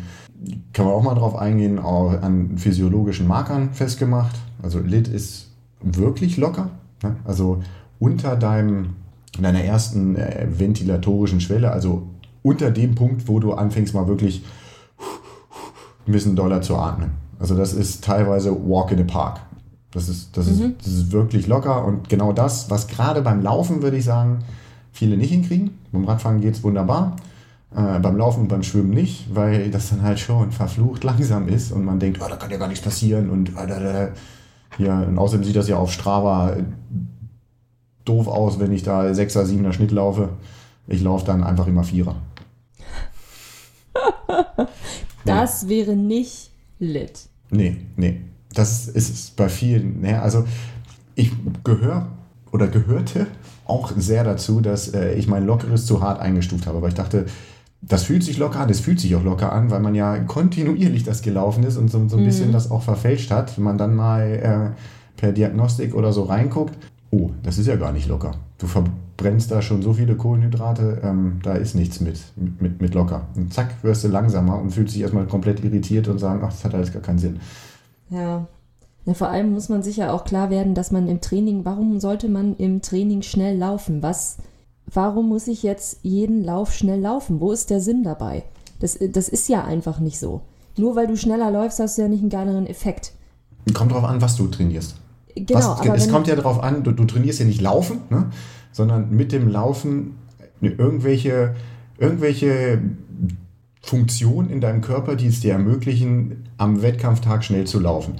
[0.72, 4.36] kann man auch mal drauf eingehen, auch an physiologischen Markern festgemacht.
[4.62, 6.70] Also Lit ist wirklich locker.
[7.02, 7.16] Ne?
[7.24, 7.62] Also
[7.98, 8.96] unter deinem,
[9.40, 12.08] deiner ersten äh, ventilatorischen Schwelle, also
[12.42, 14.44] unter dem Punkt, wo du anfängst mal wirklich
[16.06, 17.23] ein bisschen doller zu atmen.
[17.38, 19.40] Also das ist teilweise Walk in the Park.
[19.90, 20.52] Das ist, das, mhm.
[20.52, 24.40] ist, das ist wirklich locker und genau das, was gerade beim Laufen, würde ich sagen,
[24.92, 25.78] viele nicht hinkriegen.
[25.92, 27.16] Beim Radfahren geht es wunderbar.
[27.74, 31.72] Äh, beim Laufen und beim Schwimmen nicht, weil das dann halt schon verflucht langsam ist
[31.72, 34.08] und man denkt, oh, da kann ja gar nichts passieren und, äh,
[34.78, 36.56] ja, und außerdem sieht das ja auf Strava
[38.04, 40.30] doof aus, wenn ich da 6er, 7er Schnitt laufe.
[40.86, 42.16] Ich laufe dann einfach immer Vierer.
[45.24, 45.68] das ja.
[45.68, 47.28] wäre nicht lit.
[47.50, 48.20] Nee, nee.
[48.52, 50.00] Das ist bei vielen.
[50.00, 50.20] Ne?
[50.20, 50.44] Also
[51.14, 51.32] ich
[51.64, 52.08] gehöre
[52.52, 53.26] oder gehörte
[53.66, 56.78] auch sehr dazu, dass äh, ich mein Lockeres zu hart eingestuft habe.
[56.78, 57.26] Aber ich dachte,
[57.80, 61.02] das fühlt sich locker an, das fühlt sich auch locker an, weil man ja kontinuierlich
[61.02, 62.26] das gelaufen ist und so, so ein mhm.
[62.26, 63.56] bisschen das auch verfälscht hat.
[63.56, 66.76] Wenn man dann mal äh, per Diagnostik oder so reinguckt,
[67.10, 68.32] oh, das ist ja gar nicht locker.
[68.58, 68.66] Du
[69.16, 73.28] verbrennst da schon so viele Kohlenhydrate, ähm, da ist nichts mit, mit, mit locker.
[73.36, 76.64] Und zack, wirst du langsamer und fühlst dich erstmal komplett irritiert und sagen, ach, das
[76.64, 77.40] hat alles gar keinen Sinn.
[78.10, 78.46] Ja.
[79.04, 79.14] ja.
[79.14, 82.28] Vor allem muss man sich ja auch klar werden, dass man im Training, warum sollte
[82.28, 84.02] man im Training schnell laufen?
[84.02, 84.38] Was,
[84.92, 87.40] warum muss ich jetzt jeden Lauf schnell laufen?
[87.40, 88.44] Wo ist der Sinn dabei?
[88.80, 90.40] Das, das ist ja einfach nicht so.
[90.76, 93.12] Nur weil du schneller läufst, hast du ja nicht einen geileren Effekt.
[93.72, 94.96] Kommt drauf an, was du trainierst.
[95.36, 98.26] Genau, was, es kommt ja darauf an, du, du, trainierst ja nicht Laufen, ne?
[98.74, 100.16] Sondern mit dem Laufen
[100.60, 101.54] irgendwelche,
[101.96, 102.80] irgendwelche
[103.80, 108.14] Funktionen in deinem Körper, die es dir ermöglichen, am Wettkampftag schnell zu laufen.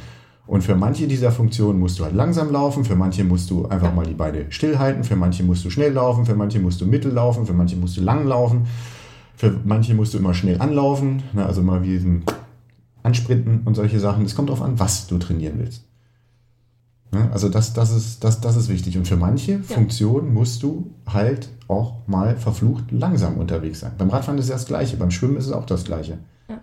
[0.46, 3.92] Und für manche dieser Funktionen musst du halt langsam laufen, für manche musst du einfach
[3.94, 7.12] mal die Beine stillhalten, für manche musst du schnell laufen, für manche musst du mittel
[7.12, 8.66] laufen, für manche musst du lang laufen,
[9.36, 11.44] für manche musst du immer schnell anlaufen, ne?
[11.44, 12.24] also mal wie diesen
[13.02, 14.24] Ansprinten und solche Sachen.
[14.24, 15.84] Es kommt darauf an, was du trainieren willst.
[17.14, 17.30] Ne?
[17.32, 18.98] Also das, das, ist, das, das ist wichtig.
[18.98, 19.62] Und für manche ja.
[19.62, 23.92] Funktionen musst du halt auch mal verflucht langsam unterwegs sein.
[23.96, 26.18] Beim Radfahren ist es das Gleiche, beim Schwimmen ist es auch das Gleiche.
[26.48, 26.60] Ja.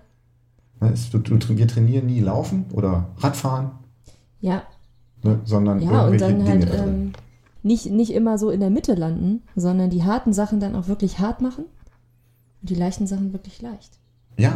[0.81, 0.93] Ne?
[0.93, 3.71] Wir trainieren nie Laufen oder Radfahren.
[4.41, 4.63] Ja.
[5.23, 5.39] Ne?
[5.45, 7.13] Sondern ja, und dann Dinge halt, ähm,
[7.63, 11.19] nicht, nicht immer so in der Mitte landen, sondern die harten Sachen dann auch wirklich
[11.19, 11.65] hart machen
[12.61, 13.99] und die leichten Sachen wirklich leicht.
[14.37, 14.53] Ja.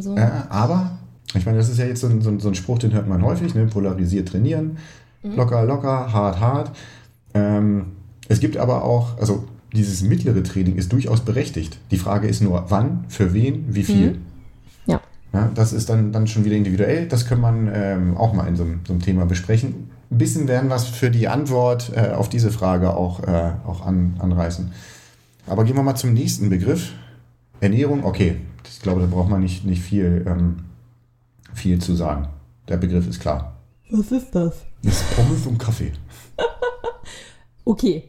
[0.00, 0.98] So äh, aber
[1.34, 3.54] ich meine, das ist ja jetzt so ein, so ein, Spruch, den hört man häufig,
[3.54, 3.66] ne?
[3.66, 4.78] polarisiert trainieren.
[5.26, 5.36] Mhm.
[5.36, 6.70] Locker, locker, hart, hart.
[7.34, 7.86] Ähm,
[8.28, 11.78] es gibt aber auch, also dieses mittlere Training ist durchaus berechtigt.
[11.90, 14.12] Die Frage ist nur, wann, für wen, wie viel.
[14.12, 14.18] Mhm.
[14.86, 15.00] Ja.
[15.32, 15.50] ja.
[15.54, 17.06] Das ist dann, dann schon wieder individuell.
[17.08, 19.90] Das kann man ähm, auch mal in so, so, einem Thema besprechen.
[20.10, 23.84] Ein bisschen werden wir es für die Antwort äh, auf diese Frage auch, äh, auch
[23.84, 24.72] an, anreißen.
[25.46, 26.92] Aber gehen wir mal zum nächsten Begriff.
[27.60, 28.36] Ernährung, okay.
[28.68, 30.56] Ich glaube, da braucht man nicht, nicht viel, ähm,
[31.54, 32.28] viel zu sagen.
[32.68, 33.55] Der Begriff ist klar.
[33.90, 34.64] Was ist das?
[34.82, 35.92] Das ist Pommes und Kaffee.
[37.64, 38.04] okay.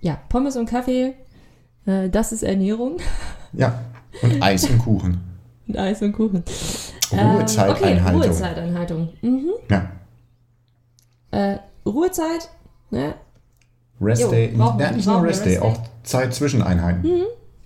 [0.00, 1.14] Ja, Pommes und Kaffee,
[1.86, 2.98] äh, das ist Ernährung.
[3.52, 3.80] Ja,
[4.22, 5.20] und Eis und Kuchen.
[5.66, 6.44] Und Eis und Kuchen.
[7.10, 8.20] Ruhezeiteinhaltung.
[8.20, 9.08] Okay, Ruhezeiteinhaltung.
[9.22, 9.50] Mhm.
[9.70, 9.90] Ja.
[11.30, 12.50] Äh, Ruhezeit,
[12.90, 13.14] ne?
[14.00, 17.02] Restday, ja, nicht nur Restday, Rest auch Zeit zwischen Einheiten.
[17.02, 17.24] Mhm.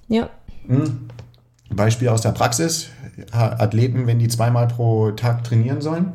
[0.09, 0.31] Ja.
[0.67, 1.09] Mhm.
[1.71, 2.89] Beispiel aus der Praxis:
[3.31, 6.15] Athleten, wenn die zweimal pro Tag trainieren sollen,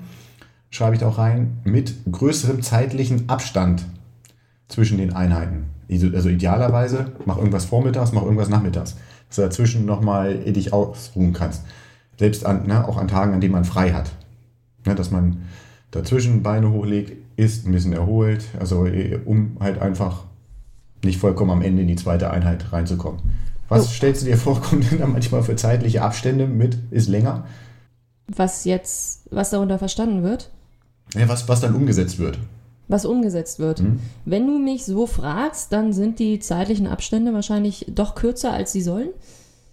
[0.69, 3.85] schreibe ich da auch rein, mit größerem zeitlichen Abstand
[4.67, 5.65] zwischen den Einheiten.
[6.13, 8.95] Also idealerweise, mach irgendwas vormittags, mach irgendwas nachmittags.
[9.29, 11.63] Dass du dazwischen nochmal dich ausruhen kannst.
[12.19, 14.11] Selbst an, ne, auch an Tagen, an denen man frei hat.
[14.85, 15.43] Ne, dass man
[15.91, 20.23] dazwischen Beine hochlegt, isst, ein bisschen erholt, also eh, um halt einfach
[21.03, 23.21] nicht vollkommen am Ende in die zweite Einheit reinzukommen.
[23.69, 23.89] Was Oh.
[23.89, 27.45] stellst du dir vor, kommt denn da manchmal für zeitliche Abstände mit, ist länger?
[28.27, 30.49] Was jetzt, was darunter verstanden wird,
[31.17, 32.37] Ja, was, was dann umgesetzt wird.
[32.87, 33.81] was umgesetzt wird.
[33.81, 33.99] Mhm.
[34.25, 38.81] Wenn du mich so fragst, dann sind die zeitlichen Abstände wahrscheinlich doch kürzer, als sie
[38.81, 39.09] sollen,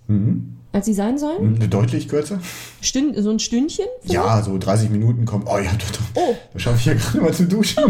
[0.08, 0.56] Mhm.
[0.72, 1.52] als sie sein sollen.
[1.54, 1.70] Mhm.
[1.70, 2.40] Deutlich kürzer?
[2.80, 3.86] Stünd, so ein Stündchen?
[4.02, 4.14] vielleicht?
[4.14, 5.46] Ja, so 30 Minuten kommt.
[5.48, 7.84] Oh ja, da, Oh, da schaffe ich ja gerade mal zu duschen.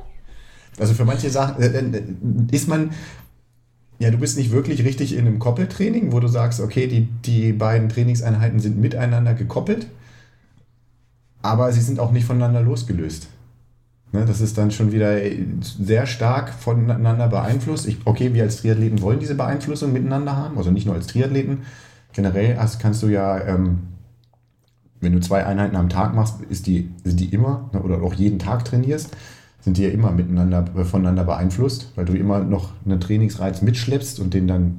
[0.78, 2.02] also für manche Sachen äh, äh,
[2.50, 2.90] ist man.
[3.98, 7.52] Ja, du bist nicht wirklich richtig in einem Koppeltraining, wo du sagst, okay, die, die
[7.54, 9.86] beiden Trainingseinheiten sind miteinander gekoppelt,
[11.46, 13.28] aber sie sind auch nicht voneinander losgelöst.
[14.12, 15.18] Ne, das ist dann schon wieder
[15.60, 17.86] sehr stark voneinander beeinflusst.
[17.86, 21.62] Ich, okay, wir als Triathleten wollen diese Beeinflussung miteinander haben, also nicht nur als Triathleten.
[22.12, 23.78] Generell hast, kannst du ja, ähm,
[25.00, 28.14] wenn du zwei Einheiten am Tag machst, ist die, sind die immer, ne, oder auch
[28.14, 29.16] jeden Tag trainierst,
[29.60, 34.20] sind die ja immer miteinander, äh, voneinander beeinflusst, weil du immer noch einen Trainingsreiz mitschleppst
[34.20, 34.78] und den dann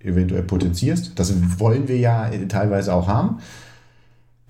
[0.00, 1.18] eventuell potenzierst.
[1.18, 3.40] Das wollen wir ja äh, teilweise auch haben.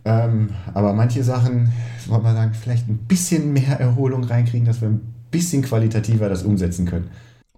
[0.05, 1.73] Ähm, aber manche Sachen,
[2.07, 6.43] wollen wir sagen, vielleicht ein bisschen mehr Erholung reinkriegen, dass wir ein bisschen qualitativer das
[6.43, 7.11] umsetzen können.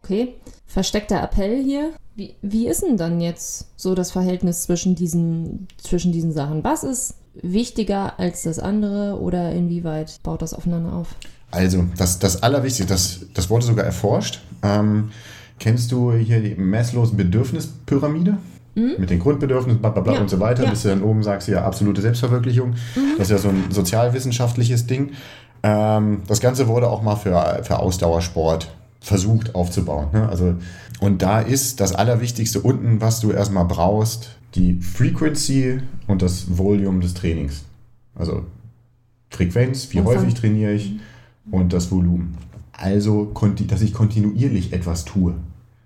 [0.03, 0.35] okay.
[0.71, 1.95] Versteckter Appell hier.
[2.15, 6.63] Wie, wie ist denn dann jetzt so das Verhältnis zwischen diesen, zwischen diesen Sachen?
[6.63, 11.17] Was ist wichtiger als das andere oder inwieweit baut das aufeinander auf?
[11.51, 14.41] Also, das, das Allerwichtigste, das, das wurde sogar erforscht.
[14.63, 15.11] Ähm,
[15.59, 18.39] kennst du hier die Maslows Bedürfnispyramide?
[18.75, 20.71] Mit den Grundbedürfnissen, bla bla bla Ja, und so weiter, ja.
[20.71, 22.75] bis du dann oben sagst, ja, absolute Selbstverwirklichung.
[23.19, 25.11] Das ist ja so ein sozialwissenschaftliches Ding.
[25.63, 30.09] Ähm, das Ganze wurde auch mal für, für Ausdauersport versucht aufzubauen.
[30.13, 30.29] Ne?
[30.29, 30.55] Also,
[31.01, 37.01] und da ist das Allerwichtigste unten, was du erstmal brauchst, die Frequency und das Volume
[37.01, 37.65] des Trainings.
[38.15, 38.45] Also
[39.31, 40.17] Frequenz, wie Umfang.
[40.19, 40.97] häufig trainiere ich
[41.51, 42.37] und das Volumen.
[42.73, 43.33] Also,
[43.69, 45.35] dass ich kontinuierlich etwas tue.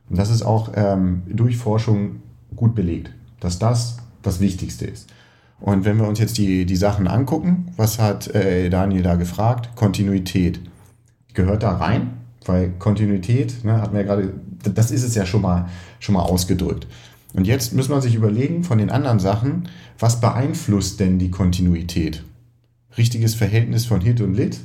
[0.09, 2.23] Und das ist auch ähm, durch Forschung
[2.57, 5.09] gut belegt, dass das das Wichtigste ist.
[5.61, 9.71] Und wenn wir uns jetzt die, die Sachen angucken, was hat äh, Daniel da gefragt?
[9.77, 10.61] Kontinuität.
[11.33, 12.19] Gehört da rein?
[12.45, 14.35] Weil Kontinuität, ne, hat mir ja gerade,
[14.75, 15.69] das ist es ja schon mal,
[16.01, 16.87] schon mal ausgedrückt.
[17.33, 22.23] Und jetzt muss man sich überlegen von den anderen Sachen, was beeinflusst denn die Kontinuität?
[22.97, 24.61] Richtiges Verhältnis von Hit und Lit?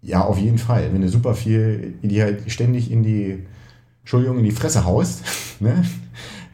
[0.00, 0.92] Ja, auf jeden Fall.
[0.92, 3.44] Wenn du super viel, die halt ständig in die,
[4.02, 5.22] Entschuldigung, in die Fresse haust,
[5.60, 5.84] ne,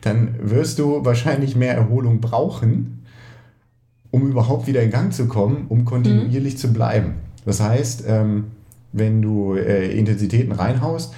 [0.05, 3.03] dann wirst du wahrscheinlich mehr Erholung brauchen,
[4.11, 7.15] um überhaupt wieder in Gang zu kommen, um kontinuierlich zu bleiben.
[7.47, 8.45] Das heißt, ähm,
[8.93, 11.15] wenn du äh, Intensitäten reinhaust,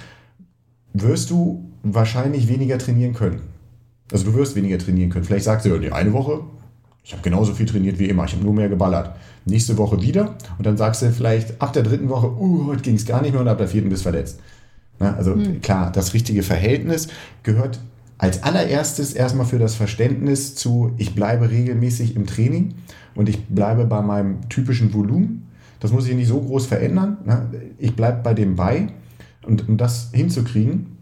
[0.93, 3.41] wirst du wahrscheinlich weniger trainieren können.
[4.11, 5.25] Also du wirst weniger trainieren können.
[5.25, 6.41] Vielleicht sagst du, die eine Woche,
[7.03, 9.15] ich habe genauso viel trainiert wie immer, ich habe nur mehr geballert.
[9.45, 12.95] Nächste Woche wieder und dann sagst du vielleicht ab der dritten Woche, uh, heute ging
[12.95, 14.39] es gar nicht mehr und ab der vierten bist verletzt.
[14.99, 17.09] Na, also klar, das richtige Verhältnis
[17.43, 17.79] gehört
[18.17, 22.75] als allererstes erstmal für das Verständnis zu, ich bleibe regelmäßig im Training
[23.15, 25.47] und ich bleibe bei meinem typischen Volumen.
[25.79, 27.17] Das muss ich nicht so groß verändern.
[27.25, 27.49] Ne?
[27.77, 28.87] Ich bleibe bei dem bei.
[29.45, 30.97] Und um das hinzukriegen,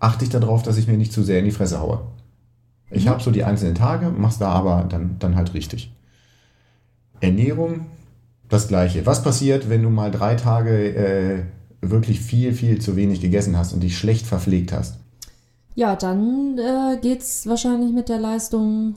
[0.00, 2.00] achte ich darauf, dass ich mir nicht zu sehr in die Fresse haue.
[2.90, 3.10] Ich Mhm.
[3.10, 5.92] habe so die einzelnen Tage, mach's da aber dann, dann halt richtig.
[7.20, 7.86] Ernährung,
[8.48, 9.04] das gleiche.
[9.06, 11.42] Was passiert, wenn du mal drei Tage äh,
[11.80, 14.96] wirklich viel, viel zu wenig gegessen hast und dich schlecht verpflegt hast?
[15.74, 18.94] Ja, dann äh, geht's wahrscheinlich mit der Leistung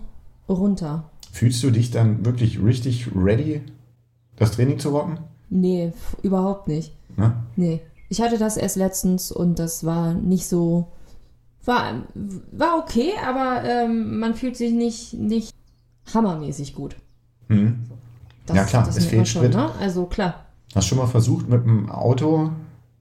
[0.48, 1.10] runter.
[1.32, 3.62] Fühlst du dich dann wirklich richtig ready,
[4.38, 5.20] das Training zu rocken?
[5.50, 6.94] Nee, überhaupt nicht.
[7.18, 7.34] Ne?
[7.56, 7.82] Nee.
[8.10, 10.88] Ich hatte das erst letztens und das war nicht so.
[11.66, 12.04] War,
[12.52, 15.54] war okay, aber ähm, man fühlt sich nicht, nicht
[16.14, 16.96] hammermäßig gut.
[17.50, 17.84] Hm.
[18.48, 19.54] Das, Ja, klar, das es fehlt schon, Sprit.
[19.56, 19.70] ne?
[19.80, 20.46] Also klar.
[20.74, 22.50] Hast du schon mal versucht, mit dem Auto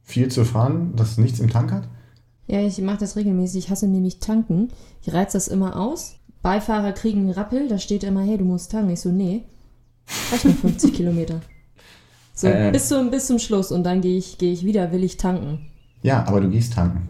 [0.09, 1.87] viel zu fahren, das nichts im Tank hat?
[2.47, 3.65] Ja, ich mache das regelmäßig.
[3.67, 4.69] Ich hasse nämlich tanken.
[5.03, 6.15] Ich reiz das immer aus.
[6.43, 8.91] Beifahrer kriegen einen Rappel, da steht immer, hey, du musst tanken.
[8.91, 9.43] Ich so, nee,
[10.33, 11.41] reicht nur 50 Kilometer.
[12.35, 12.71] So, Äh.
[12.71, 15.67] bis, zum, bis zum Schluss und dann gehe ich, geh ich wieder, will ich tanken.
[16.03, 17.09] Ja, aber du gehst tanken.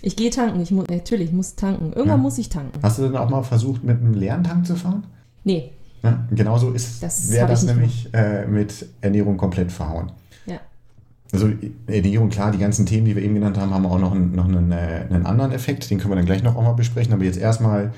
[0.00, 1.86] Ich gehe tanken, ich muss, natürlich, ich muss tanken.
[1.92, 2.16] Irgendwann Ja.
[2.16, 2.76] muss ich tanken.
[2.82, 5.04] Hast du denn auch mal versucht, mit einem leeren Tank zu fahren?
[5.44, 5.70] Nee,
[6.02, 10.10] Ja, genauso ist Das wäre das nämlich äh, mit Ernährung komplett verhauen.
[11.32, 11.50] Also
[11.86, 14.46] Ernährung, klar, die ganzen Themen, die wir eben genannt haben, haben auch noch einen, noch
[14.46, 15.90] einen, äh, einen anderen Effekt.
[15.90, 17.12] Den können wir dann gleich noch auch mal besprechen.
[17.14, 17.92] Aber jetzt erstmal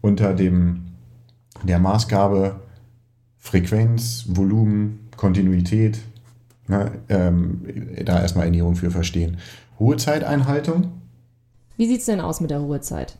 [0.00, 0.86] unter dem
[1.62, 2.56] der Maßgabe
[3.38, 5.98] Frequenz, Volumen, Kontinuität,
[6.68, 7.62] ne, ähm,
[8.04, 9.36] da erstmal Ernährung für verstehen.
[9.78, 10.88] Ruhezeiteinhaltung,
[11.76, 13.18] Wie sieht's denn aus mit der Ruhezeit?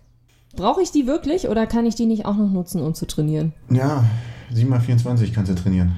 [0.56, 3.52] Brauche ich die wirklich oder kann ich die nicht auch noch nutzen, um zu trainieren?
[3.68, 4.04] ja,
[4.52, 5.92] 7 mal 24 kannst du trainieren.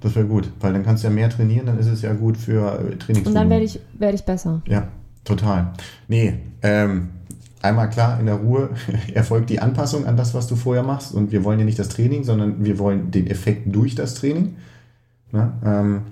[0.00, 2.36] Das wäre gut, weil dann kannst du ja mehr trainieren, dann ist es ja gut
[2.36, 3.26] für äh, Trainings.
[3.26, 4.62] Und dann werde ich, werd ich besser.
[4.66, 4.88] Ja,
[5.24, 5.72] total.
[6.06, 7.08] Nee, ähm,
[7.62, 8.70] einmal klar, in der Ruhe
[9.14, 11.12] erfolgt die Anpassung an das, was du vorher machst.
[11.12, 14.56] Und wir wollen ja nicht das Training, sondern wir wollen den Effekt durch das Training.
[15.32, 16.02] Na, ähm,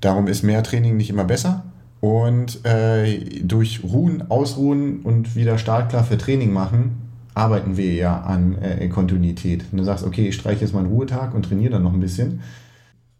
[0.00, 1.64] darum ist mehr Training nicht immer besser.
[2.00, 6.96] Und äh, durch Ruhen, Ausruhen und wieder startklar für Training machen,
[7.34, 9.64] arbeiten wir ja an äh, Kontinuität.
[9.70, 12.00] Und du sagst, okay, ich streiche jetzt mal einen Ruhetag und trainiere dann noch ein
[12.00, 12.40] bisschen.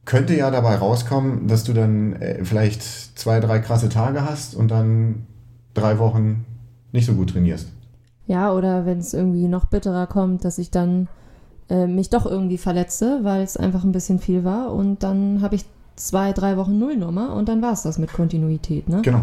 [0.04, 4.68] Könnte ja dabei rauskommen, dass du dann äh, vielleicht zwei, drei krasse Tage hast und
[4.68, 5.26] dann
[5.74, 6.44] drei Wochen
[6.90, 7.68] nicht so gut trainierst.
[8.26, 11.08] Ja, oder wenn es irgendwie noch bitterer kommt, dass ich dann
[11.68, 15.54] äh, mich doch irgendwie verletze, weil es einfach ein bisschen viel war und dann habe
[15.54, 15.64] ich
[15.96, 19.02] zwei, drei Wochen Nullnummer und dann war es das mit Kontinuität, ne?
[19.02, 19.22] Genau,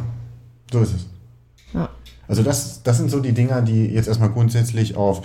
[0.71, 1.07] so ist es.
[1.73, 1.89] Ja.
[2.27, 5.21] Also das, das sind so die Dinger, die jetzt erstmal grundsätzlich auf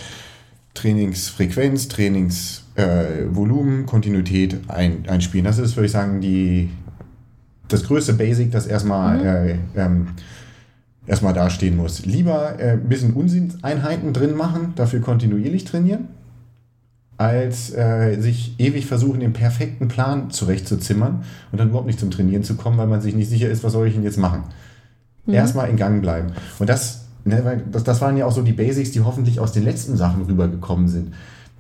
[0.74, 5.44] Trainingsfrequenz, Trainingsvolumen, äh, Kontinuität ein, einspielen.
[5.44, 6.70] Das ist, würde ich sagen, die,
[7.68, 9.24] das größte Basic, das erstmal mhm.
[9.24, 10.06] äh, ähm,
[11.06, 12.04] erstmal dastehen muss.
[12.06, 16.08] Lieber äh, ein bisschen Unsinnseinheiten drin machen, dafür kontinuierlich trainieren,
[17.16, 22.42] als äh, sich ewig versuchen, den perfekten Plan zurechtzuzimmern und dann überhaupt nicht zum Trainieren
[22.42, 24.44] zu kommen, weil man sich nicht sicher ist, was soll ich denn jetzt machen.
[25.26, 25.34] Mhm.
[25.34, 26.32] Erstmal in Gang bleiben.
[26.58, 29.52] Und das, ne, weil das, das waren ja auch so die Basics, die hoffentlich aus
[29.52, 31.12] den letzten Sachen rübergekommen sind.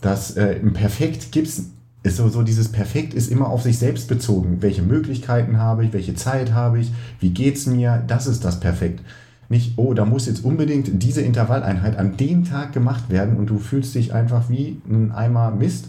[0.04, 1.70] Dass äh, im Perfekt gibt's
[2.02, 4.58] ist so, so dieses Perfekt ist immer auf sich selbst bezogen.
[4.60, 9.00] Welche Möglichkeiten habe ich, welche Zeit habe ich, wie geht's mir, das ist das Perfekt.
[9.48, 13.58] Nicht, oh, da muss jetzt unbedingt diese Intervalleinheit an dem Tag gemacht werden und du
[13.58, 15.88] fühlst dich einfach wie ein Eimer Mist,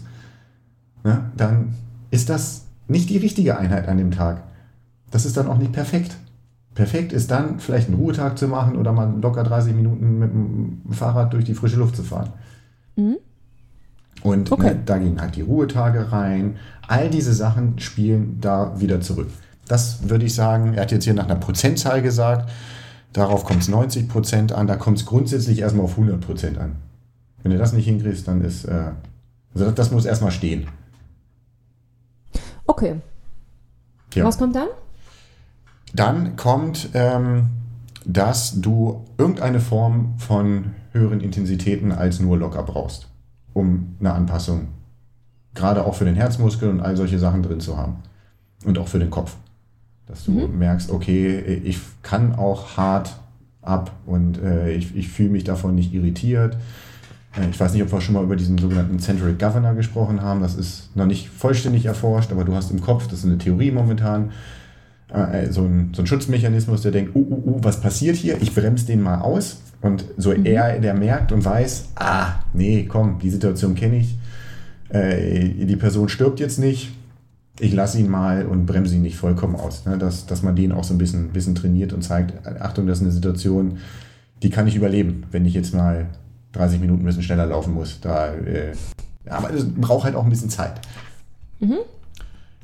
[1.04, 1.30] ne?
[1.36, 1.74] dann
[2.10, 4.42] ist das nicht die richtige Einheit an dem Tag.
[5.10, 6.16] Das ist dann auch nicht perfekt.
[6.74, 10.80] Perfekt ist dann, vielleicht einen Ruhetag zu machen oder mal locker 30 Minuten mit dem
[10.92, 12.30] Fahrrad durch die frische Luft zu fahren.
[12.96, 13.16] Mhm.
[14.26, 14.74] Und okay.
[14.74, 16.56] ne, da gehen halt die Ruhetage rein.
[16.88, 19.28] All diese Sachen spielen da wieder zurück.
[19.68, 22.50] Das würde ich sagen, er hat jetzt hier nach einer Prozentzahl gesagt,
[23.12, 26.74] darauf kommt es 90 Prozent an, da kommt es grundsätzlich erstmal auf 100 Prozent an.
[27.44, 28.90] Wenn du das nicht hinkriegst, dann ist, äh,
[29.54, 30.66] also das, das muss erstmal stehen.
[32.66, 32.96] Okay.
[34.14, 34.24] Ja.
[34.24, 34.68] Was kommt dann?
[35.94, 37.50] Dann kommt, ähm,
[38.04, 43.08] dass du irgendeine Form von höheren Intensitäten als nur locker brauchst,
[43.56, 44.68] um eine Anpassung,
[45.54, 47.96] gerade auch für den Herzmuskel und all solche Sachen drin zu haben.
[48.66, 49.34] Und auch für den Kopf.
[50.06, 50.58] Dass du mhm.
[50.58, 53.16] merkst, okay, ich kann auch hart
[53.62, 56.58] ab und äh, ich, ich fühle mich davon nicht irritiert.
[57.34, 60.42] Äh, ich weiß nicht, ob wir schon mal über diesen sogenannten Central Governor gesprochen haben.
[60.42, 63.70] Das ist noch nicht vollständig erforscht, aber du hast im Kopf, das ist eine Theorie
[63.70, 64.32] momentan,
[65.12, 68.40] äh, so, ein, so ein Schutzmechanismus, der denkt, uh, uh, uh, was passiert hier?
[68.40, 69.60] Ich bremse den mal aus.
[69.80, 70.46] Und so mhm.
[70.46, 74.18] er, der merkt und weiß, ah, nee, komm, die Situation kenne ich.
[74.88, 76.92] Äh, die Person stirbt jetzt nicht.
[77.58, 79.86] Ich lasse ihn mal und bremse ihn nicht vollkommen aus.
[79.86, 79.96] Ne?
[79.96, 83.04] Dass, dass man den auch so ein bisschen, bisschen trainiert und zeigt, Achtung, das ist
[83.04, 83.78] eine Situation,
[84.42, 86.06] die kann ich überleben, wenn ich jetzt mal
[86.52, 88.00] 30 Minuten ein bisschen schneller laufen muss.
[88.00, 88.72] Da, äh,
[89.28, 90.80] aber es braucht halt auch ein bisschen Zeit.
[91.60, 91.78] Mhm.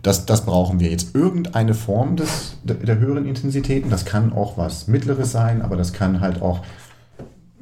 [0.02, 1.14] Das, das brauchen wir jetzt.
[1.14, 3.88] Irgendeine Form des, der, höheren Intensitäten.
[3.88, 6.60] Das kann auch was Mittleres sein, aber das kann halt auch,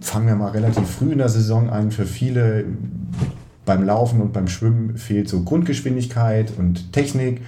[0.00, 2.64] fangen wir mal relativ früh in der Saison an, für viele
[3.66, 7.42] beim Laufen und beim Schwimmen fehlt so Grundgeschwindigkeit und Technik.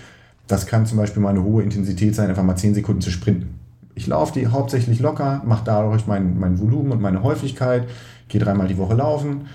[0.47, 3.59] Das kann zum Beispiel mal eine hohe Intensität sein, einfach mal 10 Sekunden zu sprinten.
[3.95, 7.89] Ich laufe die hauptsächlich locker, mache dadurch mein, mein Volumen und meine Häufigkeit,
[8.29, 9.47] gehe dreimal die Woche laufen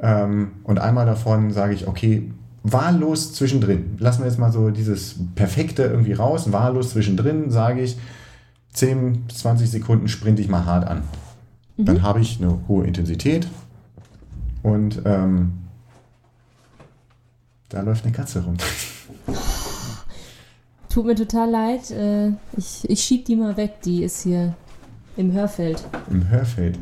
[0.00, 2.30] ähm, und einmal davon sage ich, okay,
[2.64, 3.96] wahllos zwischendrin.
[3.98, 6.50] Lassen wir jetzt mal so dieses Perfekte irgendwie raus.
[6.50, 7.96] Wahllos zwischendrin sage ich,
[8.72, 11.02] 10 bis 20 Sekunden sprinte ich mal hart an.
[11.76, 11.84] Mhm.
[11.84, 13.46] Dann habe ich eine hohe Intensität
[14.62, 15.52] und ähm,
[17.68, 18.56] da läuft eine Katze rum.
[20.88, 21.90] Tut mir total leid.
[21.90, 23.82] Äh, ich, ich schieb die mal weg.
[23.84, 24.54] Die ist hier
[25.16, 25.84] im Hörfeld.
[26.08, 26.78] Im Hörfeld.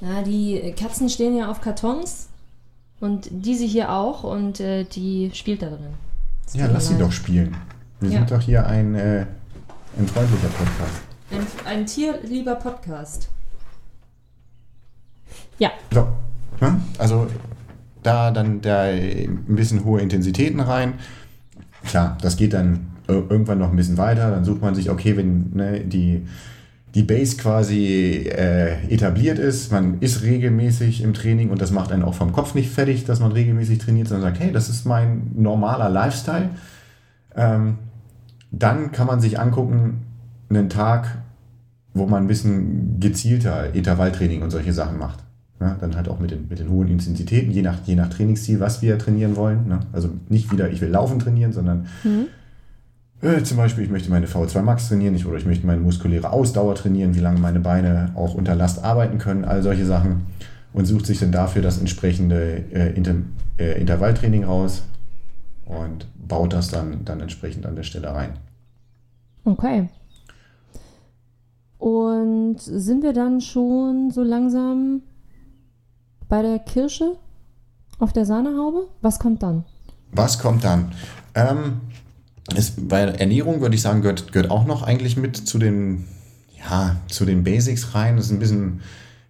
[0.00, 2.28] Ja, die Katzen stehen ja auf Kartons
[3.00, 5.94] und diese hier auch und äh, die spielt da drin.
[6.44, 7.56] Das ja, lass sie doch spielen.
[8.00, 8.18] Wir ja.
[8.18, 9.26] sind doch hier ein, äh,
[9.98, 11.02] ein freundlicher Podcast.
[11.30, 13.28] Ein, ein tierlieber Podcast.
[15.58, 15.70] Ja.
[15.92, 16.08] So.
[16.60, 16.82] Hm?
[16.98, 17.26] Also
[18.02, 20.94] da dann da ein bisschen hohe Intensitäten rein.
[21.84, 24.30] Klar, das geht dann irgendwann noch ein bisschen weiter.
[24.30, 26.26] Dann sucht man sich, okay, wenn ne, die
[26.94, 32.04] die Base quasi äh, etabliert ist, man ist regelmäßig im Training und das macht einen
[32.04, 35.32] auch vom Kopf nicht fertig, dass man regelmäßig trainiert, sondern sagt, hey, das ist mein
[35.34, 36.50] normaler Lifestyle.
[37.34, 37.78] Ähm,
[38.52, 40.02] dann kann man sich angucken,
[40.48, 41.18] einen Tag,
[41.94, 45.18] wo man ein bisschen gezielter Intervalltraining und solche Sachen macht.
[45.58, 45.76] Ne?
[45.80, 48.82] Dann halt auch mit den, mit den hohen Intensitäten, je nach, je nach Trainingsziel, was
[48.82, 49.66] wir trainieren wollen.
[49.66, 49.80] Ne?
[49.92, 52.26] Also nicht wieder, ich will laufen trainieren, sondern Mhm.
[53.22, 56.32] Äh, zum Beispiel, ich möchte meine V2 Max trainieren ich, oder ich möchte meine muskuläre
[56.32, 60.26] Ausdauer trainieren, wie lange meine Beine auch unter Last arbeiten können, all solche Sachen.
[60.72, 63.14] Und sucht sich dann dafür das entsprechende äh, Inter,
[63.58, 64.82] äh, Intervalltraining raus
[65.66, 68.38] und baut das dann, dann entsprechend an der Stelle rein.
[69.44, 69.88] Okay.
[71.78, 75.02] Und sind wir dann schon so langsam
[76.28, 77.16] bei der Kirsche
[77.98, 78.88] auf der Sahnehaube?
[79.02, 79.64] Was kommt dann?
[80.12, 80.92] Was kommt dann?
[81.34, 81.80] Ähm,
[82.56, 86.04] ist, bei Ernährung würde ich sagen, gehört, gehört auch noch eigentlich mit zu den,
[86.58, 88.16] ja, zu den Basics rein.
[88.16, 88.80] Das ist ein bisschen,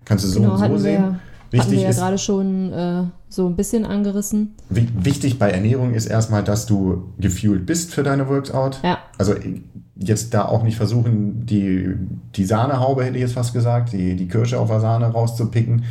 [0.04, 1.02] kannst du so und so sehen.
[1.02, 4.54] wir, Wichtig wir ja ist, gerade schon äh, so ein bisschen angerissen.
[4.70, 8.80] wi- wichtig bei Ernährung ist erstmal, dass du gefühlt bist für deine Workout.
[8.82, 8.98] Ja.
[9.18, 9.34] Also
[9.96, 11.94] jetzt da auch nicht versuchen, die,
[12.34, 15.84] die Sahnehaube, hätte ich jetzt fast gesagt, die, die Kirsche auf der Sahne rauszupicken.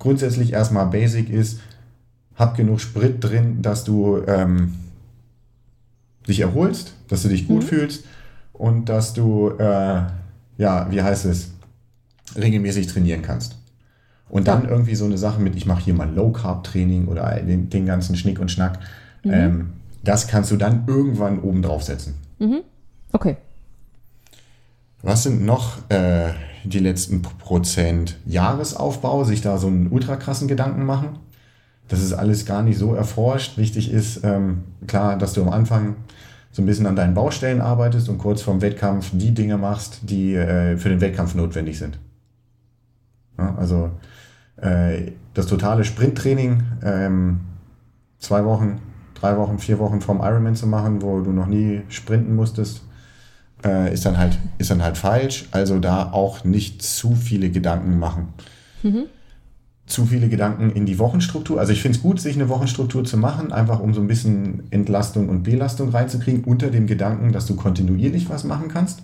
[0.00, 1.60] Grundsätzlich erstmal Basic ist,
[2.34, 4.74] hab genug Sprit drin, dass du ähm,
[6.28, 7.66] dich erholst, dass du dich gut Mhm.
[7.66, 8.04] fühlst
[8.52, 10.02] und dass du, äh,
[10.58, 11.50] ja, wie heißt es,
[12.36, 13.56] regelmäßig trainieren kannst.
[14.28, 14.70] Und dann Ja.
[14.70, 17.86] irgendwie so eine Sache mit, ich mache hier mal Low Carb Training oder den, den
[17.86, 18.78] ganzen Schnick und Schnack.
[19.24, 19.32] Mhm.
[19.32, 19.72] Ähm,
[20.04, 22.14] das kannst du dann irgendwann oben drauf setzen.
[22.38, 22.60] Mhm.
[23.12, 23.36] Okay.
[25.02, 26.30] Was sind noch äh,
[26.64, 29.24] die letzten Prozent Jahresaufbau?
[29.24, 31.18] Sich da so einen ultra krassen Gedanken machen.
[31.88, 33.56] Das ist alles gar nicht so erforscht.
[33.56, 35.96] Wichtig ist ähm, klar, dass du am Anfang
[36.50, 40.34] so ein bisschen an deinen Baustellen arbeitest und kurz vorm Wettkampf die Dinge machst, die
[40.34, 41.98] äh, für den Wettkampf notwendig sind.
[43.38, 43.90] Ja, also
[44.56, 47.40] äh, das totale Sprinttraining, ähm,
[48.18, 48.80] zwei Wochen,
[49.14, 52.82] drei Wochen, vier Wochen vom Ironman zu machen, wo du noch nie sprinten musstest,
[53.64, 55.48] äh, ist, dann halt, ist dann halt falsch.
[55.52, 58.28] Also da auch nicht zu viele Gedanken machen.
[59.88, 61.58] Zu viele Gedanken in die Wochenstruktur.
[61.58, 64.64] Also ich finde es gut, sich eine Wochenstruktur zu machen, einfach um so ein bisschen
[64.70, 69.02] Entlastung und Belastung reinzukriegen, unter dem Gedanken, dass du kontinuierlich was machen kannst.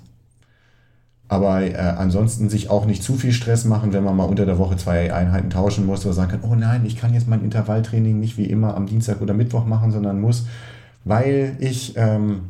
[1.27, 4.59] Aber äh, ansonsten sich auch nicht zu viel Stress machen, wenn man mal unter der
[4.59, 8.21] Woche zwei Einheiten tauschen muss oder sagen kann, oh nein, ich kann jetzt mein Intervalltraining
[8.21, 10.47] nicht wie immer am Dienstag oder Mittwoch machen, sondern muss,
[11.05, 12.43] weil ich ähm,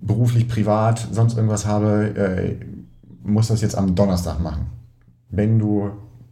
[0.00, 2.56] beruflich, privat, sonst irgendwas habe, äh,
[3.22, 4.66] muss das jetzt am Donnerstag machen.
[5.28, 5.90] Wenn du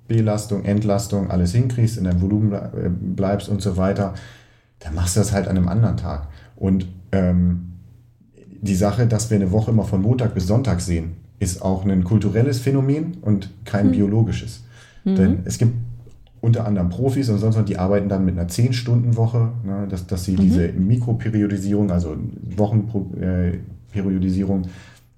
[0.08, 4.14] Belastung, Entlastung, alles hinkriegst, in deinem Volumen äh, bleibst und so weiter,
[4.80, 6.28] dann machst du das halt an einem anderen Tag.
[6.56, 7.74] Und ähm,
[8.60, 12.02] die Sache, dass wir eine Woche immer von Montag bis Sonntag sehen, ist auch ein
[12.02, 14.64] kulturelles Phänomen und kein biologisches.
[15.04, 15.74] Denn es gibt
[16.40, 20.24] unter anderem Profis und sonst was, die arbeiten dann mit einer 10-Stunden-Woche, ne, dass, dass
[20.24, 22.16] sie diese Mikroperiodisierung, also
[22.56, 24.62] Wochenperiodisierung,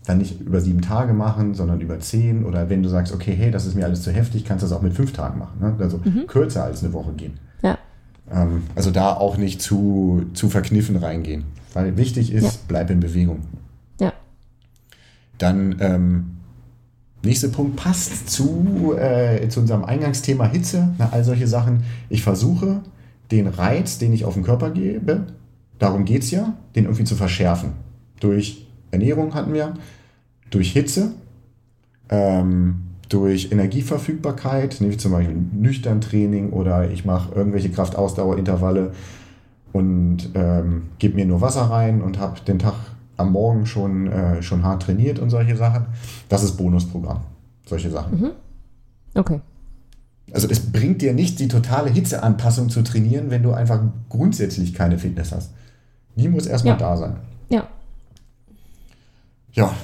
[0.07, 2.45] dann nicht über sieben Tage machen, sondern über zehn.
[2.45, 4.77] Oder wenn du sagst, okay, hey, das ist mir alles zu heftig, kannst du das
[4.77, 5.61] auch mit fünf Tagen machen.
[5.61, 5.75] Ne?
[5.79, 7.39] Also kürzer als eine Woche gehen.
[7.63, 7.79] Ja.
[8.33, 11.45] Ähm, also da auch nicht zu, zu verkniffen reingehen.
[11.75, 12.51] Weil wichtig ist, Ja.
[12.69, 13.41] bleib in Bewegung.
[14.01, 14.13] Ja.
[15.39, 16.31] Dann ähm,
[17.23, 21.85] nächster Punkt passt zu, äh, zu unserem Eingangsthema Hitze, na, all solche Sachen.
[22.09, 22.81] Ich versuche,
[23.31, 25.27] den Reiz, den ich auf den Körper gebe,
[25.79, 27.71] darum geht es ja, den irgendwie zu verschärfen.
[28.19, 29.75] Durch Ernährung hatten wir,
[30.51, 31.13] durch Hitze,
[32.09, 38.93] ähm, durch Energieverfügbarkeit, nämlich zum Beispiel nüchtern Training oder ich mache irgendwelche Kraftausdauerintervalle
[39.73, 42.75] und ähm, gebe mir nur Wasser rein und habe den Tag
[43.17, 45.87] am Morgen schon, äh, schon hart trainiert und solche Sachen.
[46.29, 47.21] Das ist Bonusprogramm.
[47.67, 48.31] Solche Sachen.
[49.15, 49.41] Okay.
[50.33, 54.99] Also es bringt dir nicht die totale Hitzeanpassung zu trainieren, wenn du einfach grundsätzlich keine
[54.99, 55.53] Fitness hast.
[56.17, 56.79] Die muss erstmal Ja.
[56.79, 57.17] da sein.
[59.53, 59.75] Ja.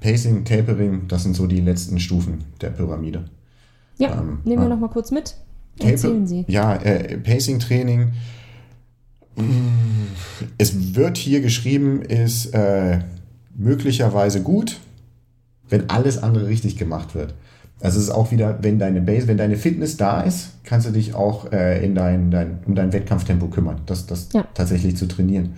[0.00, 3.24] Pacing, Tapering, das sind so die letzten Stufen der Pyramide.
[3.98, 4.12] Ja.
[4.12, 4.68] Ähm, Nehmen wir ah.
[4.68, 5.34] noch mal kurz mit.
[5.80, 6.44] Erzählen Sie.
[6.48, 8.12] Ja, äh, Pacing-Training.
[10.58, 13.00] Es wird hier geschrieben, ist äh,
[13.54, 14.78] möglicherweise gut,
[15.68, 17.34] wenn alles andere richtig gemacht wird.
[17.80, 20.92] Also es ist auch wieder, wenn deine Base, wenn deine Fitness da ist, kannst du
[20.92, 24.46] dich auch äh, in dein, dein, um dein Wettkampftempo kümmern, das, das Ja.
[24.54, 25.54] tatsächlich zu trainieren.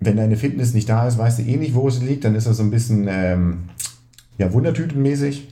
[0.00, 2.46] Wenn deine Fitness nicht da ist, weißt du eh nicht, wo es liegt, dann ist
[2.46, 3.64] das so ein bisschen ähm,
[4.38, 5.48] ja, wundertütenmäßig.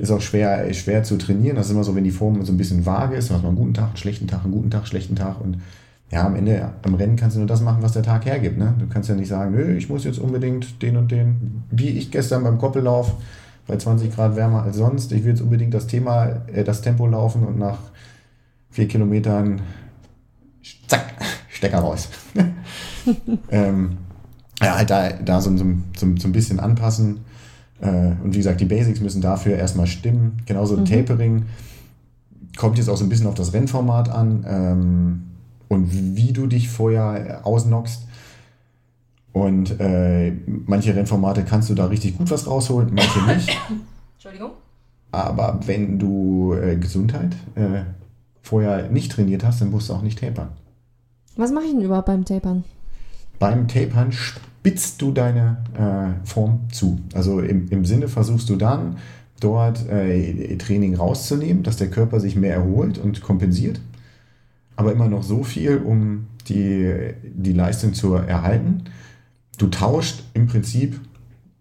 [0.00, 1.56] Ist auch schwer, schwer zu trainieren.
[1.56, 3.48] Das ist immer so, wenn die Form so ein bisschen vage ist, du hast mal
[3.48, 5.56] einen guten Tag, einen schlechten Tag, einen guten Tag, einen schlechten Tag und
[6.10, 8.58] ja, am Ende am Rennen kannst du nur das machen, was der Tag hergibt.
[8.58, 8.74] Ne?
[8.78, 12.10] Du kannst ja nicht sagen, nö, ich muss jetzt unbedingt den und den, wie ich
[12.10, 13.14] gestern beim Koppellauf
[13.66, 15.10] bei 20 Grad wärmer als sonst.
[15.12, 17.78] Ich will jetzt unbedingt das Thema, äh, das Tempo laufen und nach
[18.70, 19.62] vier Kilometern
[20.86, 21.14] zack,
[21.48, 22.10] Stecker raus.
[23.50, 23.98] ähm,
[24.60, 25.64] ja, halt da, da so, so,
[25.96, 27.20] so, so ein bisschen anpassen.
[27.80, 30.38] Äh, und wie gesagt, die Basics müssen dafür erstmal stimmen.
[30.46, 31.46] Genauso Tapering.
[32.56, 35.22] kommt jetzt auch so ein bisschen auf das Rennformat an ähm,
[35.68, 38.06] und wie du dich vorher ausnockst.
[39.32, 43.48] Und äh, manche Rennformate kannst du da richtig gut was rausholen, manche nicht.
[44.14, 44.50] Entschuldigung.
[45.10, 47.82] Aber wenn du äh, Gesundheit äh,
[48.42, 50.48] vorher nicht trainiert hast, dann musst du auch nicht tapern.
[51.36, 52.64] Was mache ich denn überhaupt beim Tapern?
[53.38, 57.00] Beim Tapern spitzt du deine äh, Form zu.
[57.14, 58.96] Also im, im Sinne versuchst du dann
[59.40, 63.80] dort äh, Training rauszunehmen, dass der Körper sich mehr erholt und kompensiert.
[64.76, 68.84] Aber immer noch so viel, um die, die Leistung zu erhalten.
[69.58, 71.00] Du tauscht im Prinzip,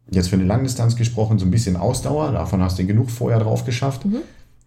[0.09, 3.65] jetzt für eine Langdistanz gesprochen, so ein bisschen Ausdauer, davon hast du genug vorher drauf
[3.65, 4.17] geschafft, Mhm.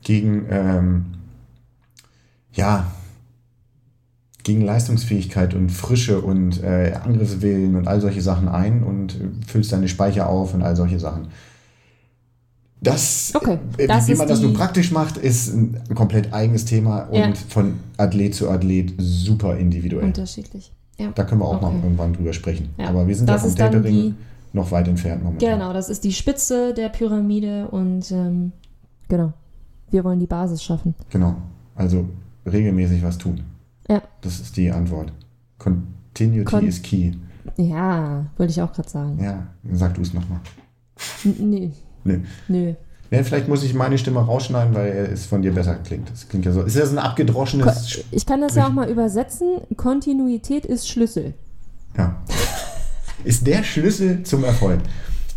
[0.02, 1.04] gegen, ähm,
[2.52, 2.86] ja,
[4.44, 9.88] gegen Leistungsfähigkeit und Frische und äh, Angriffswillen und all solche Sachen ein und füllst deine
[9.88, 11.28] Speicher auf und all solche Sachen.
[12.80, 17.04] Das, Okay, äh, das wie man das nun praktisch macht, ist ein komplett eigenes Thema
[17.04, 17.32] und Ja.
[17.48, 20.04] von Athlet zu Athlet super individuell.
[20.04, 20.70] Unterschiedlich.
[20.98, 21.10] Ja.
[21.14, 21.78] Da können wir auch mal Okay.
[21.82, 22.68] irgendwann drüber sprechen.
[22.76, 22.88] Ja.
[22.88, 24.14] Aber wir sind Das da vom die-
[24.52, 25.58] noch weit entfernt momentan.
[25.58, 28.52] Genau, das ist die Spitze der Pyramide und ähm,
[29.08, 29.32] genau.
[29.90, 30.94] Wir wollen die Basis schaffen.
[31.10, 31.36] Genau.
[31.74, 32.04] Also
[32.46, 33.40] regelmäßig was tun.
[33.88, 34.02] Ja.
[34.22, 35.12] Das ist die Antwort.
[35.58, 37.12] Continuity Con- is key.
[37.56, 39.18] Ja, wollte ich auch gerade sagen.
[39.22, 40.40] Ja, sag du es nochmal.
[41.24, 41.70] N nee,
[42.04, 42.20] Nö.
[42.48, 42.74] nö.
[43.10, 46.10] Ja, vielleicht muss ich meine Stimme rausschneiden, weil es von dir besser klingt.
[46.10, 46.62] Das klingt ja so.
[46.62, 47.88] Ist ja so ein abgedroschenes.
[47.88, 49.58] Sch- Ich kann das ja auch mal übersetzen.
[49.76, 51.34] Kontinuität ist Schlüssel.
[51.96, 52.16] Ja.
[53.22, 54.80] Ist der Schlüssel zum Erfolg.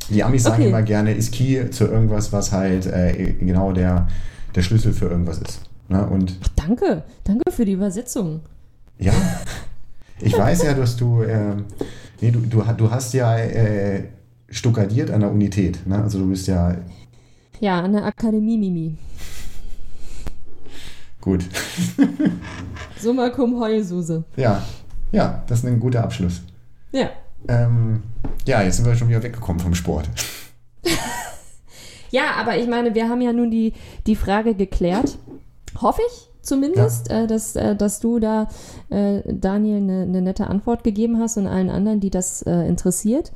[0.09, 0.69] Die Amis sagen Okay.
[0.69, 4.07] immer gerne, ist Key zu irgendwas, was halt äh, genau der,
[4.55, 5.61] der Schlüssel für irgendwas ist.
[5.89, 6.05] Ne?
[6.07, 8.41] Und Danke, danke für die Übersetzung.
[8.99, 9.13] ja,
[10.19, 11.65] ich weiß ja, dass du, ähm,
[12.21, 14.05] nee, du, du, du hast ja äh,
[14.49, 15.85] stuckadiert an der Unität.
[15.87, 16.01] Ne?
[16.01, 16.75] Also du bist ja
[17.59, 18.97] Ja, an der Akademie Mimi.
[21.21, 21.45] gut.
[22.99, 24.23] Summa cum heulsuse.
[24.35, 24.63] Ja,
[25.11, 26.41] ja, das ist ein guter Abschluss.
[26.91, 27.09] Ja.
[27.47, 28.01] Ähm,
[28.45, 30.09] ja, jetzt sind wir schon wieder weggekommen vom Sport.
[32.09, 33.73] Ja, aber ich meine, wir haben ja nun die,
[34.05, 35.17] die Frage geklärt.
[35.81, 38.47] Hoffe ich zumindest, äh, dass, äh, dass du da,
[38.89, 43.31] äh, Daniel, eine eine nette Antwort gegeben hast und allen anderen, die das äh, interessiert.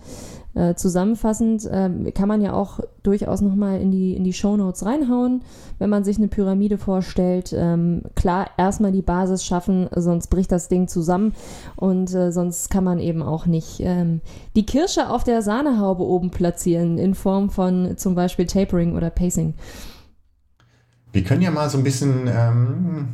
[0.54, 5.44] Äh, zusammenfassend ähm, kann man ja auch durchaus nochmal in die, in die Shownotes reinhauen,
[5.80, 7.56] wenn man sich eine Pyramide vorstellt.
[7.56, 11.34] Ähm, klar, erstmal die Basis schaffen, sonst bricht das Ding zusammen
[11.78, 14.20] und äh, sonst kann man eben auch nicht ähm,
[14.58, 19.54] die Kirsche auf der Sahnehaube oben platzieren in Form von zum Beispiel Tapering oder Pacing.
[21.14, 23.08] Wir können ja mal so ein bisschen, ähm,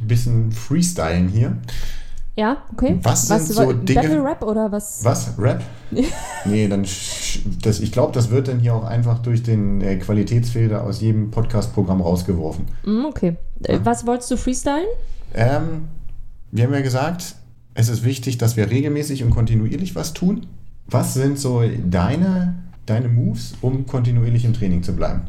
[0.00, 1.56] ein bisschen freestylen hier.
[2.36, 2.98] Ja, okay.
[3.02, 5.04] Was sind so Dinge- Battle Rap oder was?
[5.04, 5.32] Was?
[5.36, 5.62] Rap?
[6.44, 6.82] nee, dann
[7.62, 11.30] das, ich glaube, das wird dann hier auch einfach durch den äh, Qualitätsfilter aus jedem
[11.30, 12.66] Podcast-Programm rausgeworfen.
[12.84, 13.36] Mm, okay.
[13.64, 14.86] Äh, Was wolltest du freestylen?
[15.34, 15.88] Ähm,
[16.52, 17.34] wir haben ja gesagt,
[17.74, 20.46] es ist wichtig, dass wir regelmäßig und kontinuierlich was tun.
[20.86, 22.54] Was sind so deine,
[22.86, 25.22] deine Moves, um kontinuierlich im Training zu bleiben?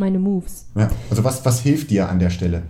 [0.00, 0.66] Meine Moves.
[0.74, 2.62] Ja, also was, was hilft dir an der Stelle?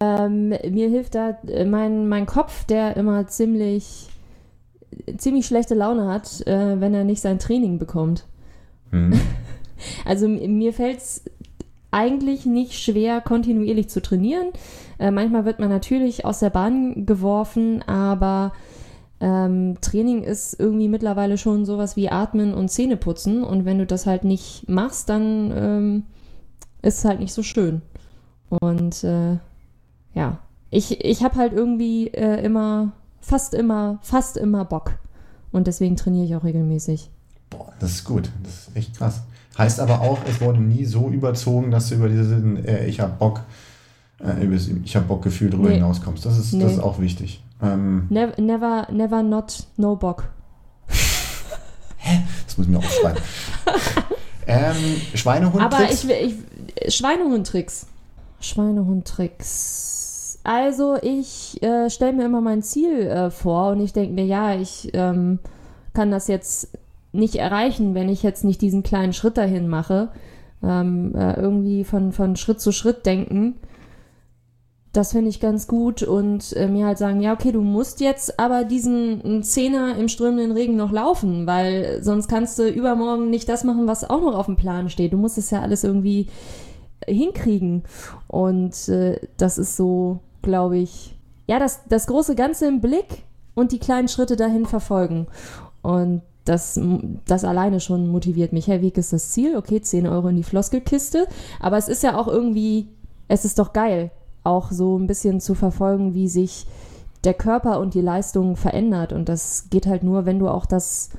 [0.00, 4.08] Ähm, mir hilft da äh, mein, mein Kopf, der immer ziemlich,
[5.18, 8.24] ziemlich schlechte Laune hat, äh, wenn er nicht sein Training bekommt.
[8.90, 9.12] Hm.
[10.06, 11.22] Also mir fällt es
[11.90, 14.46] eigentlich nicht schwer, kontinuierlich zu trainieren.
[14.98, 18.54] Äh, manchmal wird man natürlich aus der Bahn geworfen, aber
[19.20, 23.44] ähm, Training ist irgendwie mittlerweile schon sowas wie Atmen und Zähneputzen.
[23.44, 26.02] Und wenn du das halt nicht machst, dann ähm,
[26.86, 27.82] ist halt nicht so schön.
[28.48, 29.38] Und äh,
[30.14, 30.38] ja,
[30.70, 34.92] ich, ich habe halt irgendwie äh, immer, fast immer, fast immer Bock.
[35.52, 37.10] Und deswegen trainiere ich auch regelmäßig.
[37.50, 38.30] Boah, das ist gut.
[38.42, 39.22] Das ist echt krass.
[39.58, 43.18] Heißt aber auch, es wurde nie so überzogen, dass du über diesen äh, Ich hab
[43.18, 43.40] Bock,
[44.20, 45.76] äh, über das Ich hab Bock Gefühl drüber Nee.
[45.76, 46.24] hinauskommst.
[46.26, 46.64] Das ist, das Nee.
[46.72, 47.42] ist auch wichtig.
[47.62, 50.28] Ähm, Never, never, never not no Bock.
[50.86, 53.22] das muss ich mir aufschreiben.
[54.46, 54.74] ähm,
[55.14, 55.62] Schweinehund.
[55.62, 56.34] Aber ich, will-
[56.80, 57.86] ich Schweinehundtricks.
[58.40, 60.38] Schweinehundtricks.
[60.44, 64.54] Also ich äh, stelle mir immer mein Ziel äh, vor und ich denke mir, ja,
[64.54, 65.40] ich ähm,
[65.92, 66.68] kann das jetzt
[67.12, 70.08] nicht erreichen, wenn ich jetzt nicht diesen kleinen Schritt dahin mache.
[70.62, 73.56] Ähm, äh, irgendwie von, von Schritt zu Schritt denken.
[74.96, 78.40] Das finde ich ganz gut und äh, mir halt sagen, ja, okay, du musst jetzt
[78.40, 83.62] aber diesen Zehner im strömenden Regen noch laufen, weil sonst kannst du übermorgen nicht das
[83.62, 85.12] machen, was auch noch auf dem Plan steht.
[85.12, 86.28] Du musst es ja alles irgendwie
[87.06, 87.82] hinkriegen.
[88.26, 91.14] Und äh, das ist so, glaube ich,
[91.46, 93.24] ja, das, das große Ganze im Blick
[93.54, 95.26] und die kleinen Schritte dahin verfolgen.
[95.82, 96.80] Und das,
[97.26, 98.66] das alleine schon motiviert mich.
[98.66, 101.26] Herr Weg ist das Ziel, okay, 10 Euro in die Floskelkiste.
[101.60, 102.88] Aber es ist ja auch irgendwie,
[103.28, 104.10] es ist doch geil,
[104.46, 106.66] auch so ein bisschen zu verfolgen, wie sich
[107.24, 109.12] der Körper und die Leistung verändert.
[109.12, 111.10] Und das geht halt nur, wenn du auch das,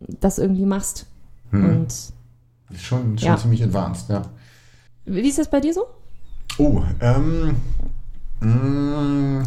[0.00, 1.06] das irgendwie machst.
[1.50, 1.64] Hm.
[1.64, 1.94] Und
[2.78, 3.36] schon, schon Ja.
[3.36, 4.22] ziemlich advanced, ja.
[5.04, 5.84] wie ist das bei dir so?
[6.58, 7.56] Oh, ähm,
[8.40, 9.44] mh,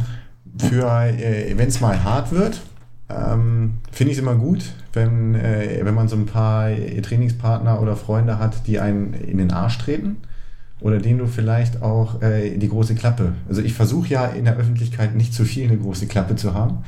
[0.57, 2.61] für, äh, wenn es mal hart wird,
[3.09, 4.63] ähm, finde ich es immer gut,
[4.93, 6.69] wenn, äh, wenn man so ein paar
[7.01, 10.17] Trainingspartner oder Freunde hat, die einen in den Arsch treten.
[10.81, 13.33] Oder denen du vielleicht auch äh, die große Klappe.
[13.49, 16.79] Also ich versuche ja in der Öffentlichkeit nicht zu viel eine große Klappe zu haben.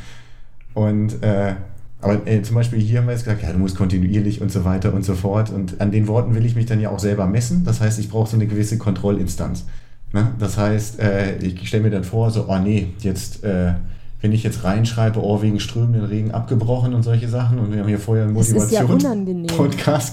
[0.74, 1.56] Und äh,
[2.02, 4.66] aber äh, zum Beispiel hier haben wir jetzt gesagt, ja, du musst kontinuierlich und so
[4.66, 5.52] weiter und so fort.
[5.52, 7.64] Und an den Worten will ich mich dann ja auch selber messen.
[7.64, 9.66] Das heißt, ich brauche so eine gewisse Kontrollinstanz.
[10.12, 10.32] Ne?
[10.40, 13.74] Das heißt, äh, ich stelle mir dann vor, so, oh nee, jetzt, äh,
[14.20, 17.60] wenn ich jetzt reinschreibe, oh, wegen strömenden Regen abgebrochen und solche Sachen.
[17.60, 18.84] Und wir haben hier vorher einen ist ja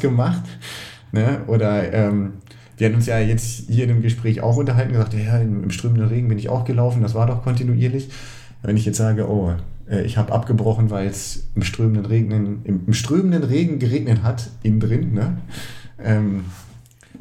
[0.00, 0.42] gemacht.
[1.10, 1.40] Ne?
[1.46, 2.34] Oder ähm,
[2.78, 5.70] wir hatten uns ja jetzt hier in dem Gespräch auch unterhalten, gesagt, ja, im, im
[5.70, 8.08] strömenden Regen bin ich auch gelaufen, das war doch kontinuierlich.
[8.62, 9.52] Wenn ich jetzt sage, oh,
[9.90, 14.48] äh, ich habe abgebrochen, weil es im strömenden Regen, im, im strömenden Regen geregnet hat,
[14.62, 15.38] innen drin, ne?
[16.02, 16.44] Ähm,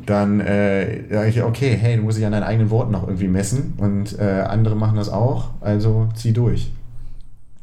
[0.06, 3.28] dann äh, sage ich, okay, hey, du musst dich an deinen eigenen Worten noch irgendwie
[3.28, 6.72] messen und äh, andere machen das auch, also zieh durch.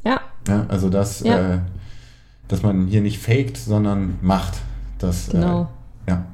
[0.04, 1.54] Ja, Ja, also das, Ja.
[1.54, 1.58] äh,
[2.48, 4.54] dass man hier nicht faked, sondern macht.
[4.98, 5.68] Das, genau.
[6.06, 6.26] Äh, ja.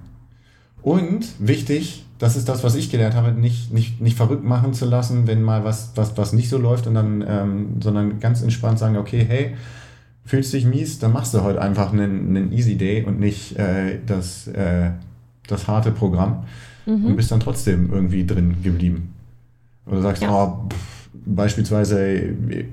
[0.82, 4.84] Und wichtig, das ist das, was ich gelernt habe, nicht, nicht, nicht verrückt machen zu
[4.86, 8.78] lassen, wenn mal was, was, was nicht so läuft, und dann, ähm, sondern ganz entspannt
[8.78, 9.56] sagen, okay, hey,
[10.24, 13.98] fühlst dich mies, dann machst du heute einfach einen, einen Easy Day und nicht äh,
[14.06, 14.90] das, äh,
[15.46, 16.44] das harte Programm
[16.86, 17.04] Mhm.
[17.04, 19.12] und bist dann trotzdem irgendwie drin geblieben.
[19.86, 20.32] Oder sagst, Ja.
[20.32, 22.08] oh, pff, beispielsweise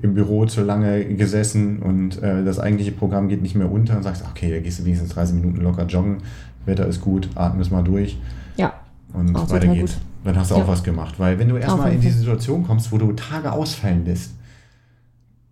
[0.02, 4.02] im Büro zu lange gesessen und äh, das eigentliche Programm geht nicht mehr unter und
[4.02, 6.18] sagst, okay, da gehst du wenigstens 30 Minuten locker joggen,
[6.66, 8.18] Wetter ist gut, atmest mal durch
[8.56, 8.74] Ja,
[9.12, 9.94] und weiter geht's.
[9.94, 10.02] gut.
[10.24, 10.62] Dann hast du Ja.
[10.64, 11.14] auch was gemacht.
[11.18, 12.10] Weil wenn du erstmal in Fall.
[12.10, 14.32] Situation kommst, wo du Tage ausfallen lässt,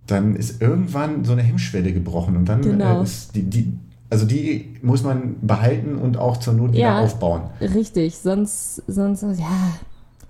[0.07, 3.01] dann ist irgendwann so eine Hemmschwelle gebrochen und dann Genau.
[3.01, 3.73] äh, ist die, die,
[4.11, 6.99] also die muss man behalten und auch zur Not wieder Ja.
[7.01, 7.43] aufbauen.
[7.61, 8.17] richtig.
[8.19, 9.47] Sonst, sonst, ja,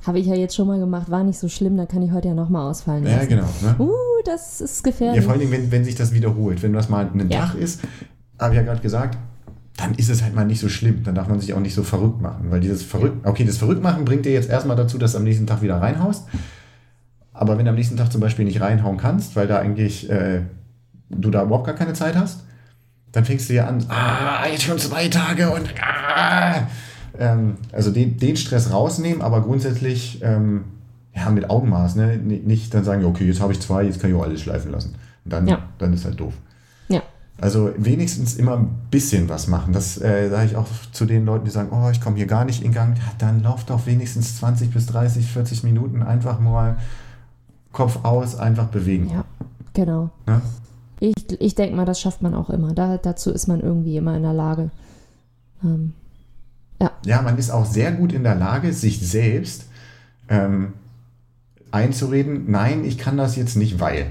[0.07, 2.28] habe ich ja jetzt schon mal gemacht, war nicht so schlimm, dann kann ich heute
[2.28, 3.18] ja nochmal ausfallen lassen.
[3.18, 3.48] Ja, genau.
[3.62, 3.76] Ne?
[3.78, 3.92] Uh,
[4.24, 5.22] das ist Ja, gefährlich.
[5.24, 6.62] vor allen Dingen, wenn, wenn sich das wiederholt.
[6.62, 7.46] Wenn das mal ein Ja.
[7.46, 7.80] Tag ist,
[8.38, 9.18] habe ich ja gerade gesagt,
[9.76, 11.02] dann ist es halt mal nicht so schlimm.
[11.02, 12.50] Dann darf man sich auch nicht so verrückt machen.
[12.50, 15.46] Weil dieses verrückt, okay, das Verrücktmachen bringt dir jetzt erstmal dazu, dass du am nächsten
[15.46, 16.26] Tag wieder reinhaust.
[17.32, 20.42] Aber wenn du am nächsten Tag zum Beispiel nicht reinhauen kannst, weil da eigentlich äh,
[21.11, 22.44] du da überhaupt gar keine Zeit hast,
[23.12, 26.66] dann fängst du ja an, ah, jetzt schon zwei Tage und ah.
[27.19, 30.64] Ähm, also den, den Stress rausnehmen, aber grundsätzlich ähm,
[31.14, 32.17] ja, mit Augenmaß, ne?
[32.19, 34.95] Nicht dann sagen, okay, jetzt habe ich zwei, jetzt kann ich auch alles schleifen lassen.
[35.25, 35.61] Und dann, Ja.
[35.79, 36.35] dann ist halt doof.
[36.89, 37.01] ja,
[37.41, 39.73] Also wenigstens immer ein bisschen was machen.
[39.73, 42.45] Das äh, sage ich auch zu den Leuten, die sagen, oh, ich komme hier gar
[42.45, 42.97] nicht in Gang.
[42.99, 46.77] Ja, dann lauf doch wenigstens 20 bis 30, 40 Minuten einfach mal
[47.73, 49.11] Kopf aus, einfach bewegen.
[49.11, 49.25] ja,
[49.73, 50.11] genau.
[50.27, 50.41] Ne?
[51.01, 52.73] Ich, ich denke mal, das schafft man auch immer.
[52.73, 54.71] Da, dazu ist man irgendwie immer in der Lage.
[55.64, 55.93] Ähm,
[57.05, 59.66] Ja, man ist auch sehr gut in der Lage, sich selbst
[60.29, 60.74] ähm,
[61.70, 64.07] einzureden, nein, ich kann das jetzt nicht, weil.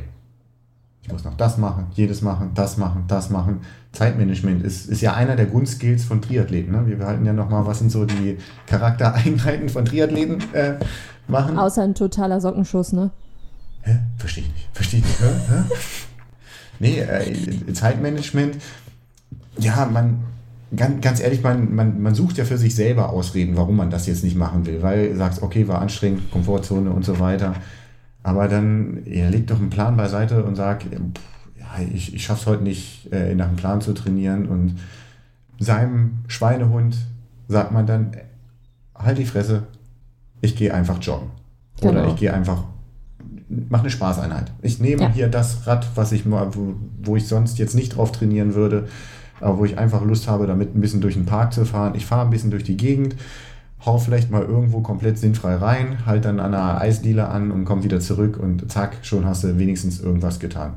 [1.01, 3.61] Ich muss noch das machen, jedes machen, das machen, das machen.
[3.91, 6.71] Zeitmanagement ist, ist ja einer der Grundskills von Triathleten.
[6.71, 6.87] Ne?
[6.87, 10.79] Wir halten ja nochmal, was sind so die Charaktereigenheiten von Triathleten äh,
[11.27, 11.59] machen.
[11.59, 13.11] außer ein totaler Sockenschuss, ne?
[13.81, 13.99] Hä?
[14.17, 14.69] Verstehe ich nicht.
[14.73, 15.19] Verstehe ich nicht.
[15.19, 15.25] Hä?
[15.47, 15.63] Hä?
[16.79, 18.57] Nee, äh, Zeitmanagement,
[19.59, 20.23] ja, man,
[20.75, 24.07] ganz, ganz ehrlich, man, man, man sucht ja für sich selber Ausreden, warum man das
[24.07, 27.55] jetzt nicht machen will, weil du sagst, okay, war anstrengend, Komfortzone und so weiter.
[28.23, 32.23] Aber dann ja, leg doch einen Plan beiseite und sag, ja, pff, ja, ich, ich
[32.23, 34.47] schaff's heute nicht, äh, nach einem Plan zu trainieren.
[34.47, 34.75] Und
[35.59, 36.97] seinem Schweinehund
[37.47, 38.11] sagt man dann,
[38.95, 39.63] halt die Fresse,
[40.41, 41.29] ich gehe einfach joggen.
[41.81, 42.13] Oder Genau.
[42.13, 42.63] ich gehe einfach,
[43.69, 44.51] mach eine Spaßeinheit.
[44.61, 45.09] Ich nehme Ja.
[45.11, 48.87] hier das Rad, was ich mal, wo, wo ich sonst jetzt nicht drauf trainieren würde,
[49.41, 51.93] wo ich einfach Lust habe, damit ein bisschen durch den Park zu fahren.
[51.95, 53.15] Ich fahre ein bisschen durch die Gegend,
[53.85, 57.83] hau vielleicht mal irgendwo komplett sinnfrei rein, halt dann an einer Eisdiele an und komm
[57.83, 60.73] wieder zurück und zack, schon hast du wenigstens irgendwas getan.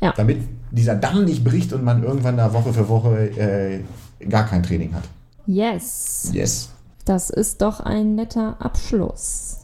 [0.00, 0.12] Ja.
[0.16, 3.80] Damit dieser Damm nicht bricht und man irgendwann da Woche für Woche äh,
[4.28, 5.04] gar kein Training hat.
[5.46, 6.30] Yes.
[6.32, 6.70] Yes.
[7.04, 9.58] Das ist doch ein netter Abschluss.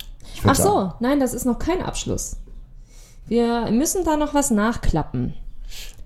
[0.45, 2.37] Ach so, nein, das ist noch kein Abschluss.
[3.27, 5.35] Wir müssen da noch was nachklappen.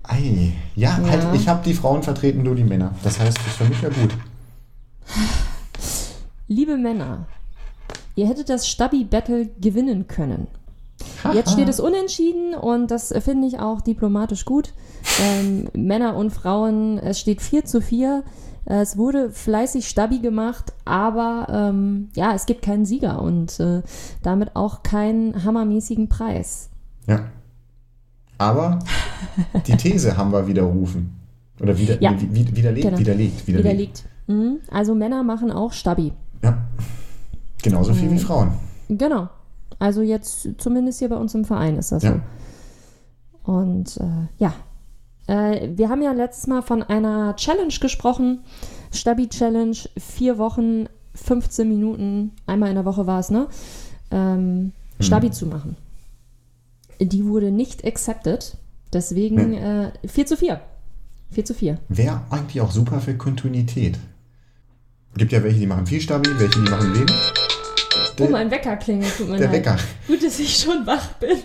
[0.07, 1.09] Ei, ja, Ja.
[1.09, 2.93] halt, ich habe die Frauen vertreten, du die Männer.
[3.03, 4.13] Das heißt, das ist für mich ja gut.
[6.47, 7.27] Liebe Männer,
[8.15, 10.47] ihr hättet das Stabi-Battle gewinnen können.
[11.33, 14.73] Jetzt steht es unentschieden und das finde ich auch diplomatisch gut.
[15.21, 18.23] Ähm, Männer und Frauen, es steht 4 zu 4.
[18.65, 23.81] Äh, es wurde fleißig Stabi gemacht, aber ähm, ja, es gibt keinen Sieger und äh,
[24.23, 26.69] damit auch keinen hammermäßigen Preis.
[27.07, 27.25] Ja.
[28.37, 28.79] Aber
[29.65, 31.15] die These haben wir widerrufen.
[31.59, 32.11] Oder wieder, Ja.
[32.19, 32.99] wie- wie- widerlegt, Genau.
[32.99, 33.65] widerlegt, widerlegt.
[33.73, 34.05] Widerlegt.
[34.27, 34.59] Mhm.
[34.69, 36.13] Also Männer machen auch Stabi.
[36.43, 36.57] Ja.
[37.63, 38.19] Genauso viel wie Mhm.
[38.19, 38.51] Frauen.
[38.89, 39.29] Genau.
[39.79, 42.19] Also jetzt zumindest hier bei uns im Verein ist das Ja.
[43.45, 43.51] so.
[43.51, 44.53] Und äh, ja,
[45.27, 48.39] äh, wir haben ja letztes Mal von einer Challenge gesprochen.
[48.91, 50.85] Stabi-Challenge, vier Wochen,
[51.15, 53.47] 15 Minuten, einmal in der Woche war es, ne?
[54.11, 55.75] Ähm, Stabi zu machen.
[56.99, 58.57] Die wurde nicht accepted.
[58.93, 60.61] Deswegen äh, 4 zu 4.
[61.31, 61.77] 4 zu 4.
[61.89, 63.97] Wäre eigentlich auch super für Kontinuität.
[65.15, 67.11] Gibt ja welche, die machen viel Stabi, welche, die machen wenig.
[67.11, 69.15] Oh, Der, mein Wecker klingelt.
[69.17, 69.57] Tut mir der leid.
[69.57, 69.77] Wecker.
[70.07, 71.37] Gut, dass ich schon wach bin.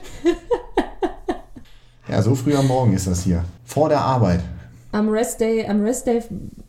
[2.08, 3.44] Ja, so früh am Morgen ist das hier.
[3.64, 4.40] Vor der Arbeit.
[4.92, 6.22] Am Restday, am Restday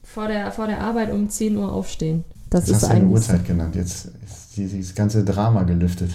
[0.04, 2.24] vor der, vor der Arbeit um 10 Uhr aufstehen.
[2.50, 3.06] Das, Das ist hast du eine.
[3.08, 3.76] Uhrzeit genannt.
[3.76, 6.12] Jetzt ist dieses ganze Drama gelüftet.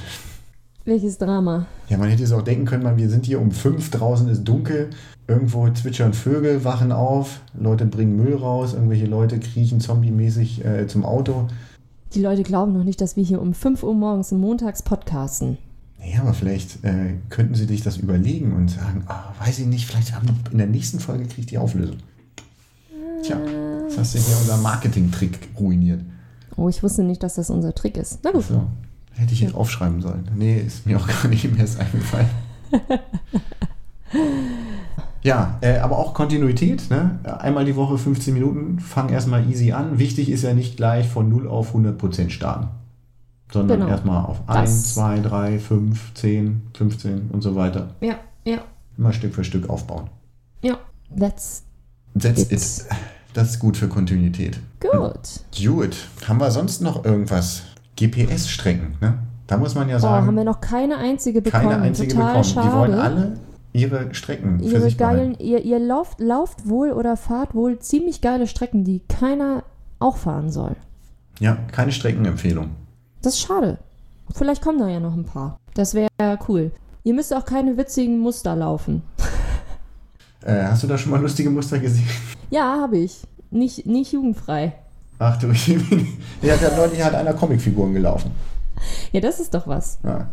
[0.89, 1.67] Welches Drama?
[1.91, 4.45] Ja, man hätte es auch denken können, man, wir sind hier um fünf, draußen ist
[4.45, 4.89] dunkel,
[5.27, 11.05] irgendwo zwitschern Vögel, wachen auf, Leute bringen Müll raus, irgendwelche Leute kriechen zombie-mäßig äh, zum
[11.05, 11.47] Auto.
[12.15, 15.59] Die Leute glauben noch nicht, dass wir hier um 5 Uhr morgens Montags podcasten.
[15.99, 19.85] Naja, aber vielleicht äh, könnten sie sich das überlegen und sagen, ah, weiß ich nicht,
[19.85, 21.99] vielleicht haben in der nächsten Folge kriege ich die Auflösung.
[23.23, 23.37] Tja,
[23.87, 26.01] das hast du hier unser Marketing-Trick ruiniert.
[26.57, 28.21] Oh, ich wusste nicht, dass das unser Trick ist.
[28.23, 28.45] Na gut.
[28.45, 28.63] So,
[29.19, 30.29] hätte ich jetzt aufschreiben sollen.
[30.35, 32.29] Nee, ist mir auch gar nicht mehr erst eingefallen.
[35.23, 36.89] Ja, äh, aber auch Kontinuität.
[36.91, 37.19] Ne?
[37.41, 39.99] Einmal die Woche 15 Minuten, fang erstmal easy an.
[39.99, 42.69] Wichtig ist ja nicht gleich von 0 auf 100% starten,
[43.53, 43.91] sondern Genau.
[43.91, 47.89] erstmal auf Das- 1, 2, 3, 5, 10, 15 und so weiter.
[48.01, 48.15] Ja,
[48.45, 48.59] ja,
[48.97, 50.09] Immer Stück für Stück aufbauen.
[50.63, 50.79] ja.
[51.19, 51.65] That's
[52.19, 52.87] That's It's- it.
[53.35, 54.61] Das ist gut für Kontinuität.
[54.81, 55.19] good.
[55.59, 55.97] Gut.
[56.27, 57.63] Haben wir sonst noch irgendwas?
[57.99, 59.19] GPS-Strecken, ne?
[59.47, 60.27] Da muss man ja Oh, sagen.
[60.27, 61.69] haben wir noch keine einzige bekommen.
[61.71, 62.45] keine einzige Total bekommen.
[62.45, 62.69] schade.
[62.69, 63.39] Die wollen alle
[63.73, 65.43] ihre Strecken für Ihre sich geilen, behalten.
[65.45, 69.63] ihr, ihr lauft, lauft wohl oder fahrt wohl ziemlich geile Strecken, die keiner
[70.01, 70.77] auch fahren soll.
[71.41, 72.71] Ja, keine Streckenempfehlung.
[73.23, 73.79] Das ist schade.
[74.35, 75.59] Vielleicht kommen da ja noch ein paar.
[75.75, 76.09] Das wäre
[76.49, 76.71] cool.
[77.05, 79.03] Ihr müsst auch keine witzigen Muster laufen.
[80.45, 82.07] Äh, hast du da schon mal lustige Muster gesehen?
[82.51, 83.23] Ja, habe ich.
[83.51, 84.75] Nicht, nicht jugendfrei.
[85.19, 85.49] Ach du,
[86.43, 88.31] ja, da neulich hat einer Comicfiguren gelaufen.
[89.13, 89.99] Ja, das ist doch was.
[90.05, 90.29] Ja.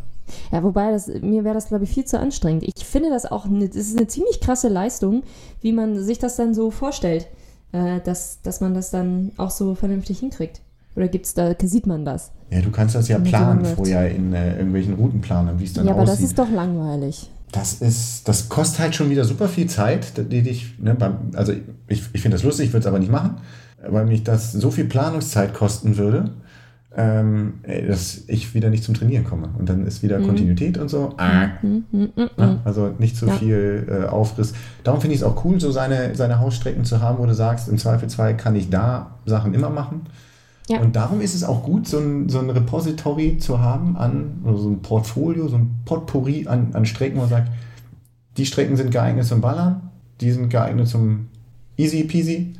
[0.51, 2.63] Ja, wobei, das, mir wäre das, glaube ich, viel zu anstrengend.
[2.63, 5.23] Ich finde das auch, eine, das ist eine ziemlich krasse Leistung,
[5.61, 7.27] wie man sich das dann so vorstellt,
[7.71, 10.61] äh, dass, dass man das dann auch so vernünftig hinkriegt.
[10.95, 12.31] Oder gibt's da, sieht man das?
[12.51, 15.93] ja, du kannst das ja planen vorher in äh, irgendwelchen Routenplanern, wie es dann ja,
[15.93, 16.19] aber aussieht.
[16.19, 17.29] das ist doch langweilig.
[17.51, 21.53] Das ist, das kostet halt schon wieder super viel Zeit, die dich, ne, beim, also
[21.87, 23.37] ich, ich finde das lustig, ich würde es aber nicht machen,
[23.89, 26.31] weil mich das so viel Planungszeit kosten würde,
[26.97, 27.55] ähm,
[27.87, 29.49] dass ich wieder nicht zum Trainieren komme.
[29.59, 31.13] Und dann ist wieder Kontinuität und so.
[31.17, 32.49] Ah, Hm, hm, hm, ne?
[32.51, 32.59] hm.
[32.63, 33.33] Also nicht zu Ja.
[33.33, 34.53] viel äh, Aufriss.
[34.83, 37.67] Darum finde ich es auch cool, so seine, seine Hausstrecken zu haben, wo du sagst,
[37.67, 40.01] im Zweifelsfall kann ich da Sachen immer machen.
[40.69, 40.79] Ja.
[40.79, 44.57] Und darum ist es auch gut, so ein, so ein Repository zu haben an, oder
[44.57, 47.49] so ein Portfolio, so ein Potpourri an, an Strecken, wo man sagt,
[48.37, 49.89] die Strecken sind geeignet zum Ballern,
[50.21, 51.27] die sind geeignet zum
[51.77, 52.53] Easy Peasy.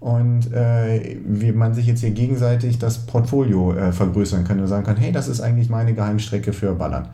[0.00, 4.84] Und äh, wie man sich jetzt hier gegenseitig das Portfolio äh, vergrößern kann und sagen
[4.86, 7.08] kann, hey, das ist eigentlich meine Geheimstrecke für Ballern.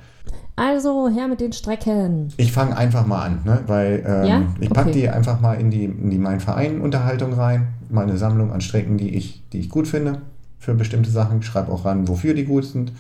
[0.56, 2.28] Also, her mit den Strecken.
[2.36, 3.60] Ich fange einfach mal an, ne?
[3.66, 4.42] weil ähm, Ja?
[4.60, 5.00] ich packe Okay.
[5.00, 8.96] die einfach mal in die, in die Mein Verein Unterhaltung rein, meine Sammlung an Strecken,
[8.98, 10.20] die ich, die ich gut finde
[10.58, 12.92] für bestimmte Sachen, schreibe auch ran, wofür die gut sind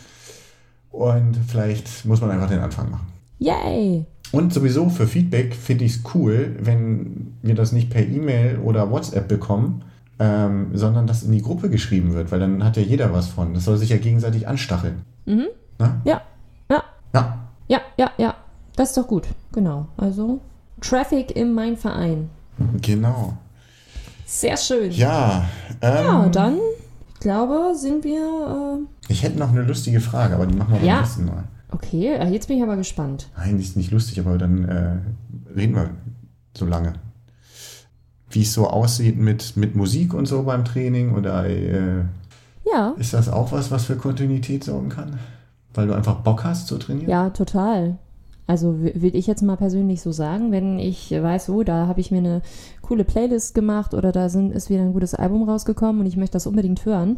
[0.90, 3.06] und vielleicht muss man einfach den Anfang machen.
[3.38, 4.04] Yay!
[4.34, 8.90] Und sowieso für Feedback finde ich es cool, wenn wir das nicht per E-Mail oder
[8.90, 9.82] WhatsApp bekommen,
[10.18, 13.54] ähm, sondern das in die Gruppe geschrieben wird, weil dann hat ja jeder was von.
[13.54, 15.02] Das soll sich ja gegenseitig anstacheln.
[15.26, 15.46] Mhm.
[15.78, 16.00] Ne?
[16.04, 16.22] Ja,
[16.70, 16.82] ja,
[17.12, 18.34] Ja, ja, ja, ja.
[18.76, 19.28] Das ist doch gut.
[19.52, 19.86] Genau.
[19.96, 20.40] Also,
[20.80, 22.28] Traffic in mein Verein.
[22.82, 23.34] genau.
[24.26, 24.90] Sehr schön.
[24.90, 25.44] Ja,
[25.80, 26.58] ähm, Ja, dann,
[27.14, 28.80] ich glaube, sind wir.
[29.08, 31.00] Ich hätte noch eine lustige Frage, aber die machen wir beim Ja.
[31.00, 31.44] nächsten Mal.
[31.70, 33.28] Okay, äh, jetzt bin ich aber gespannt.
[33.36, 34.96] Nein, die ist nicht lustig, aber dann äh,
[35.56, 35.90] reden wir
[36.56, 36.94] so lange.
[38.30, 42.04] Wie es so aussieht mit, mit Musik und so beim Training oder äh,
[42.72, 45.18] Ja, ist das auch was, was für Kontinuität sorgen kann?
[45.72, 47.10] Weil du einfach Bock hast zu trainieren?
[47.10, 47.98] ja, total.
[48.46, 52.10] Also will ich jetzt mal persönlich so sagen, wenn ich weiß, oh, da habe ich
[52.10, 52.42] mir eine
[52.82, 56.34] coole Playlist gemacht oder da sind, ist wieder ein gutes Album rausgekommen und ich möchte
[56.34, 57.16] das unbedingt hören,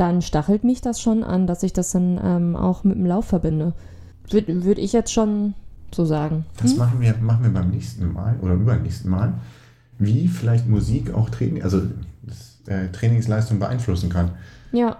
[0.00, 3.26] dann stachelt mich das schon an, dass ich das dann ähm, auch mit dem Lauf
[3.26, 3.74] verbinde.
[4.30, 5.54] Würde würd ich jetzt schon
[5.94, 6.44] so sagen.
[6.62, 9.34] Das machen, wir, machen wir beim nächsten Mal oder übernächsten Mal.
[9.98, 11.82] Wie vielleicht Musik auch Training, also
[12.22, 14.32] das äh, Trainingsleistung beeinflussen kann.
[14.72, 14.96] Ja.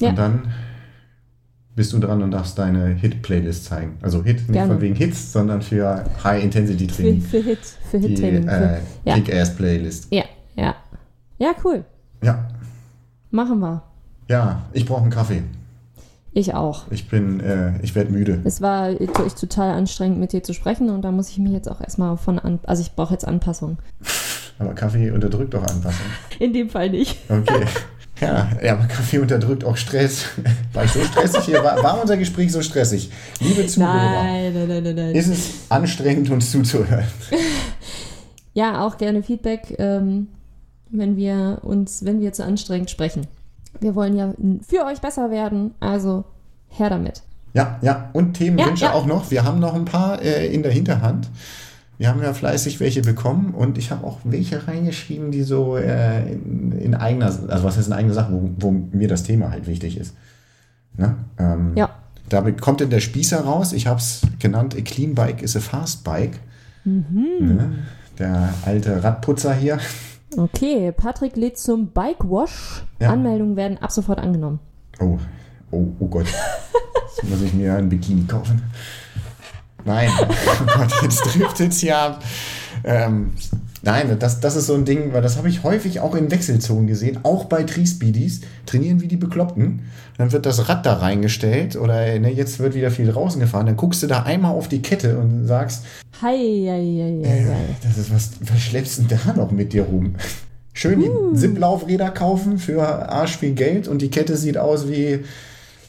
[0.00, 0.10] Ja.
[0.10, 0.52] Und dann
[1.74, 3.98] bist du dran und darfst deine Hit-Playlist zeigen.
[4.02, 4.72] Also Hit nicht Gerne.
[4.74, 7.20] von wegen Hits, sondern für Für, High-Intensity-Training.
[7.22, 7.58] für Hit,
[7.90, 8.46] für Hit-Training.
[8.48, 9.14] äh, für- ja.
[9.16, 10.08] Kick-Ass-Playlist.
[10.12, 10.24] ja,
[10.54, 10.74] ja.
[11.38, 11.84] Ja, cool.
[12.22, 12.46] Ja.
[13.32, 13.82] Machen wir.
[14.28, 15.42] Ja, ich brauche einen Kaffee.
[16.34, 16.84] Ich auch.
[16.90, 18.40] Ich bin, äh, ich werde müde.
[18.44, 21.68] Es war wirklich total anstrengend, mit dir zu sprechen und da muss ich mich jetzt
[21.70, 22.60] auch erstmal von an.
[22.64, 23.78] Also ich brauche jetzt Anpassung.
[24.58, 26.06] Aber Kaffee unterdrückt auch Anpassung.
[26.38, 27.18] In dem Fall nicht.
[27.28, 27.64] Okay.
[28.20, 30.26] Ja, ja, aber Kaffee unterdrückt auch Stress.
[30.74, 31.64] War ich so stressig hier?
[31.64, 33.10] War, war unser Gespräch so stressig?
[33.40, 35.14] Liebe Zuhörer, Nein, nein, nein, nein, nein.
[35.14, 37.04] ist es anstrengend, uns zuzuhören?
[38.54, 40.28] Ja, auch gerne Feedback, ähm,
[40.92, 43.26] wenn wir uns, wenn wir zu anstrengend sprechen.
[43.80, 44.32] Wir wollen ja
[44.66, 46.24] für euch besser werden, also
[46.68, 47.22] her damit.
[47.54, 48.96] Ja, ja, und Themenwünsche Ja, ja.
[48.96, 49.30] auch noch.
[49.30, 51.28] Wir haben noch ein paar äh, in der Hinterhand.
[51.98, 56.32] Wir haben ja fleißig welche bekommen und ich habe auch welche reingeschrieben, die so äh,
[56.32, 59.66] in, in eigener, also was heißt in eigener Sache, wo, wo mir das Thema halt
[59.66, 60.14] wichtig ist.
[60.96, 61.16] Ne?
[61.38, 61.90] Ähm, Ja.
[62.28, 63.74] Da kommt denn der Spießer raus.
[63.74, 66.40] Ich habe es genannt, a clean bike is a fast bike.
[66.84, 67.04] Mhm.
[67.40, 67.72] Ne?
[68.18, 69.78] Der alte Radputzer hier.
[70.36, 72.84] Okay, Patrick lädt zum Bike Wash.
[73.00, 73.10] Ja.
[73.10, 74.60] Anmeldungen werden ab sofort angenommen.
[75.00, 75.18] Oh,
[75.70, 76.26] oh, oh Gott.
[77.06, 78.62] Jetzt muss ich mir ein Bikini kaufen.
[79.84, 80.26] Nein, oh
[80.76, 82.22] Gott, jetzt driftet es ab.
[82.84, 83.32] Ähm,
[83.82, 86.86] nein, das, das ist so ein Ding, weil das habe ich häufig auch in Wechselzonen
[86.86, 89.82] gesehen, auch bei Tri-Speedies, trainieren wie die Bekloppten.
[90.18, 93.66] Dann wird das Rad da reingestellt oder ne, jetzt wird wieder viel draußen gefahren.
[93.66, 95.84] Dann guckst du da einmal auf die Kette und sagst,
[96.22, 96.36] Hi,
[96.68, 99.82] hi, hi, hi, äh, das ist was, was schleppst du denn da noch mit dir
[99.82, 100.14] rum?
[100.74, 105.24] Schön die Zip-Laufräder kaufen für arsch viel Geld und die Kette sieht aus wie,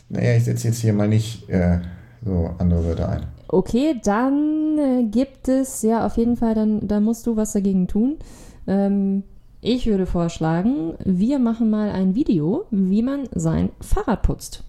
[0.10, 1.80] naja, ich setze jetzt hier mal nicht äh,
[2.26, 3.33] so andere Wörter ein.
[3.54, 7.88] Okay, dann äh, gibt es ja auf jeden Fall, dann, dann musst du was dagegen
[7.88, 8.18] tun.
[8.66, 9.22] Ähm,
[9.62, 14.64] ich würde vorschlagen, wir machen mal ein Video, wie man sein Fahrrad putzt.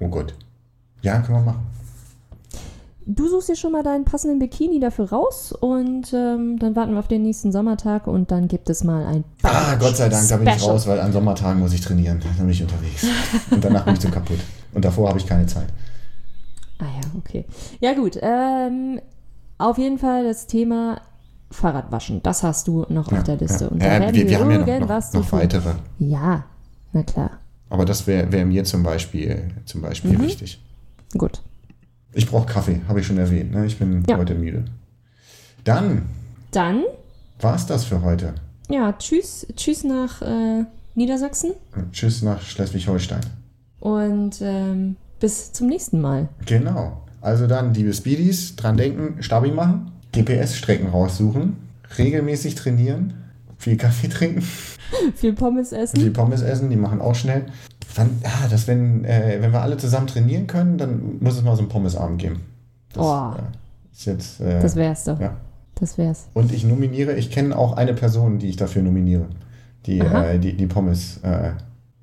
[0.00, 0.32] Oh Gott.
[1.02, 1.66] Ja, können wir machen.
[3.04, 7.00] Du suchst dir schon mal deinen passenden Bikini dafür raus und ähm, dann warten wir
[7.00, 10.38] auf den nächsten Sommertag und dann gibt es mal ein Ah, Gott sei Dank, da
[10.38, 12.20] bin ich raus, weil an Sommertagen muss ich trainieren.
[12.38, 13.06] Da bin ich unterwegs.
[13.50, 14.38] Und danach bin ich so kaputt.
[14.72, 15.66] Und davor habe ich keine Zeit.
[16.80, 17.44] Ah ja, okay.
[17.80, 19.00] Ja gut, ähm,
[19.58, 21.00] auf jeden Fall das Thema
[21.50, 22.22] Fahrradwaschen.
[22.22, 23.68] Das hast du noch auf der Liste.
[23.70, 25.74] Und da ja, werden wir, wir haben ja noch, noch, noch weitere.
[25.98, 26.44] Ja,
[26.92, 27.30] na klar.
[27.68, 30.22] Aber das wäre wär mir zum Beispiel, zum Beispiel Mhm.
[30.22, 30.60] wichtig.
[31.18, 31.42] Gut.
[32.12, 33.52] Ich brauche Kaffee, habe ich schon erwähnt.
[33.52, 33.66] Ne?
[33.66, 34.16] Ich bin Ja.
[34.16, 34.64] heute müde.
[35.64, 36.06] Dann
[36.52, 36.82] Dann,
[37.40, 38.34] war es das für heute.
[38.68, 40.64] ja, tschüss, tschüss nach äh,
[40.94, 43.20] Niedersachsen Und tschüss nach Schleswig-Holstein.
[43.80, 46.28] und ähm, bis zum nächsten Mal.
[46.46, 47.02] Genau.
[47.20, 51.56] Also dann, liebe Speedies, dran denken, Stabi machen, GPS-Strecken raussuchen,
[51.98, 53.14] regelmäßig trainieren,
[53.58, 54.42] viel Kaffee trinken,
[55.14, 56.00] Viel Pommes essen.
[56.00, 57.44] viel Pommes essen, die machen auch schnell.
[57.94, 61.54] Wann, ah, das, wenn, äh, wenn wir alle zusammen trainieren können, dann muss es mal
[61.54, 62.40] so einen Pommesabend geben.
[62.92, 63.32] Das Oh.
[63.36, 63.42] äh,
[63.92, 64.40] ist jetzt.
[64.40, 65.20] Äh, Das wär's doch.
[65.20, 65.36] ja.
[65.74, 66.28] Das wär's.
[66.34, 69.26] Und ich nominiere, ich kenne auch eine Person, die ich dafür nominiere,
[69.86, 71.52] die äh, die, die Pommes äh,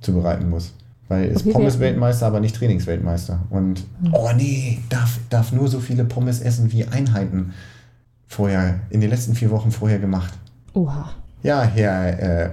[0.01, 0.73] zubereiten muss.
[1.09, 3.39] Weil ist Pommes-Weltmeister, aber nicht Trainingsweltmeister.
[3.49, 4.13] Und, Hm.
[4.13, 7.53] oh nee, darf, darf nur so viele Pommes essen wie Einheiten
[8.27, 10.33] vorher, in den letzten vier Wochen vorher gemacht.
[10.73, 11.11] Oha.
[11.43, 12.49] Ja, Herr, äh,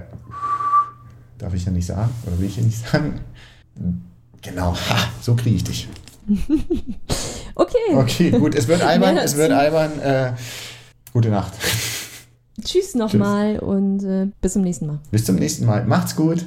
[1.37, 3.19] darf ich ja nicht sagen, oder will ich ja nicht sagen?
[4.41, 5.89] Genau, ha, so kriege ich dich.
[7.57, 7.95] Okay.
[7.95, 9.97] Okay, gut, es wird albern, es wird albern.
[10.01, 10.33] Äh,
[11.13, 11.53] gute Nacht.
[12.61, 14.99] Tschüss nochmal und äh, bis zum nächsten Mal.
[15.09, 15.85] Bis zum nächsten Mal.
[15.85, 16.45] Macht's gut.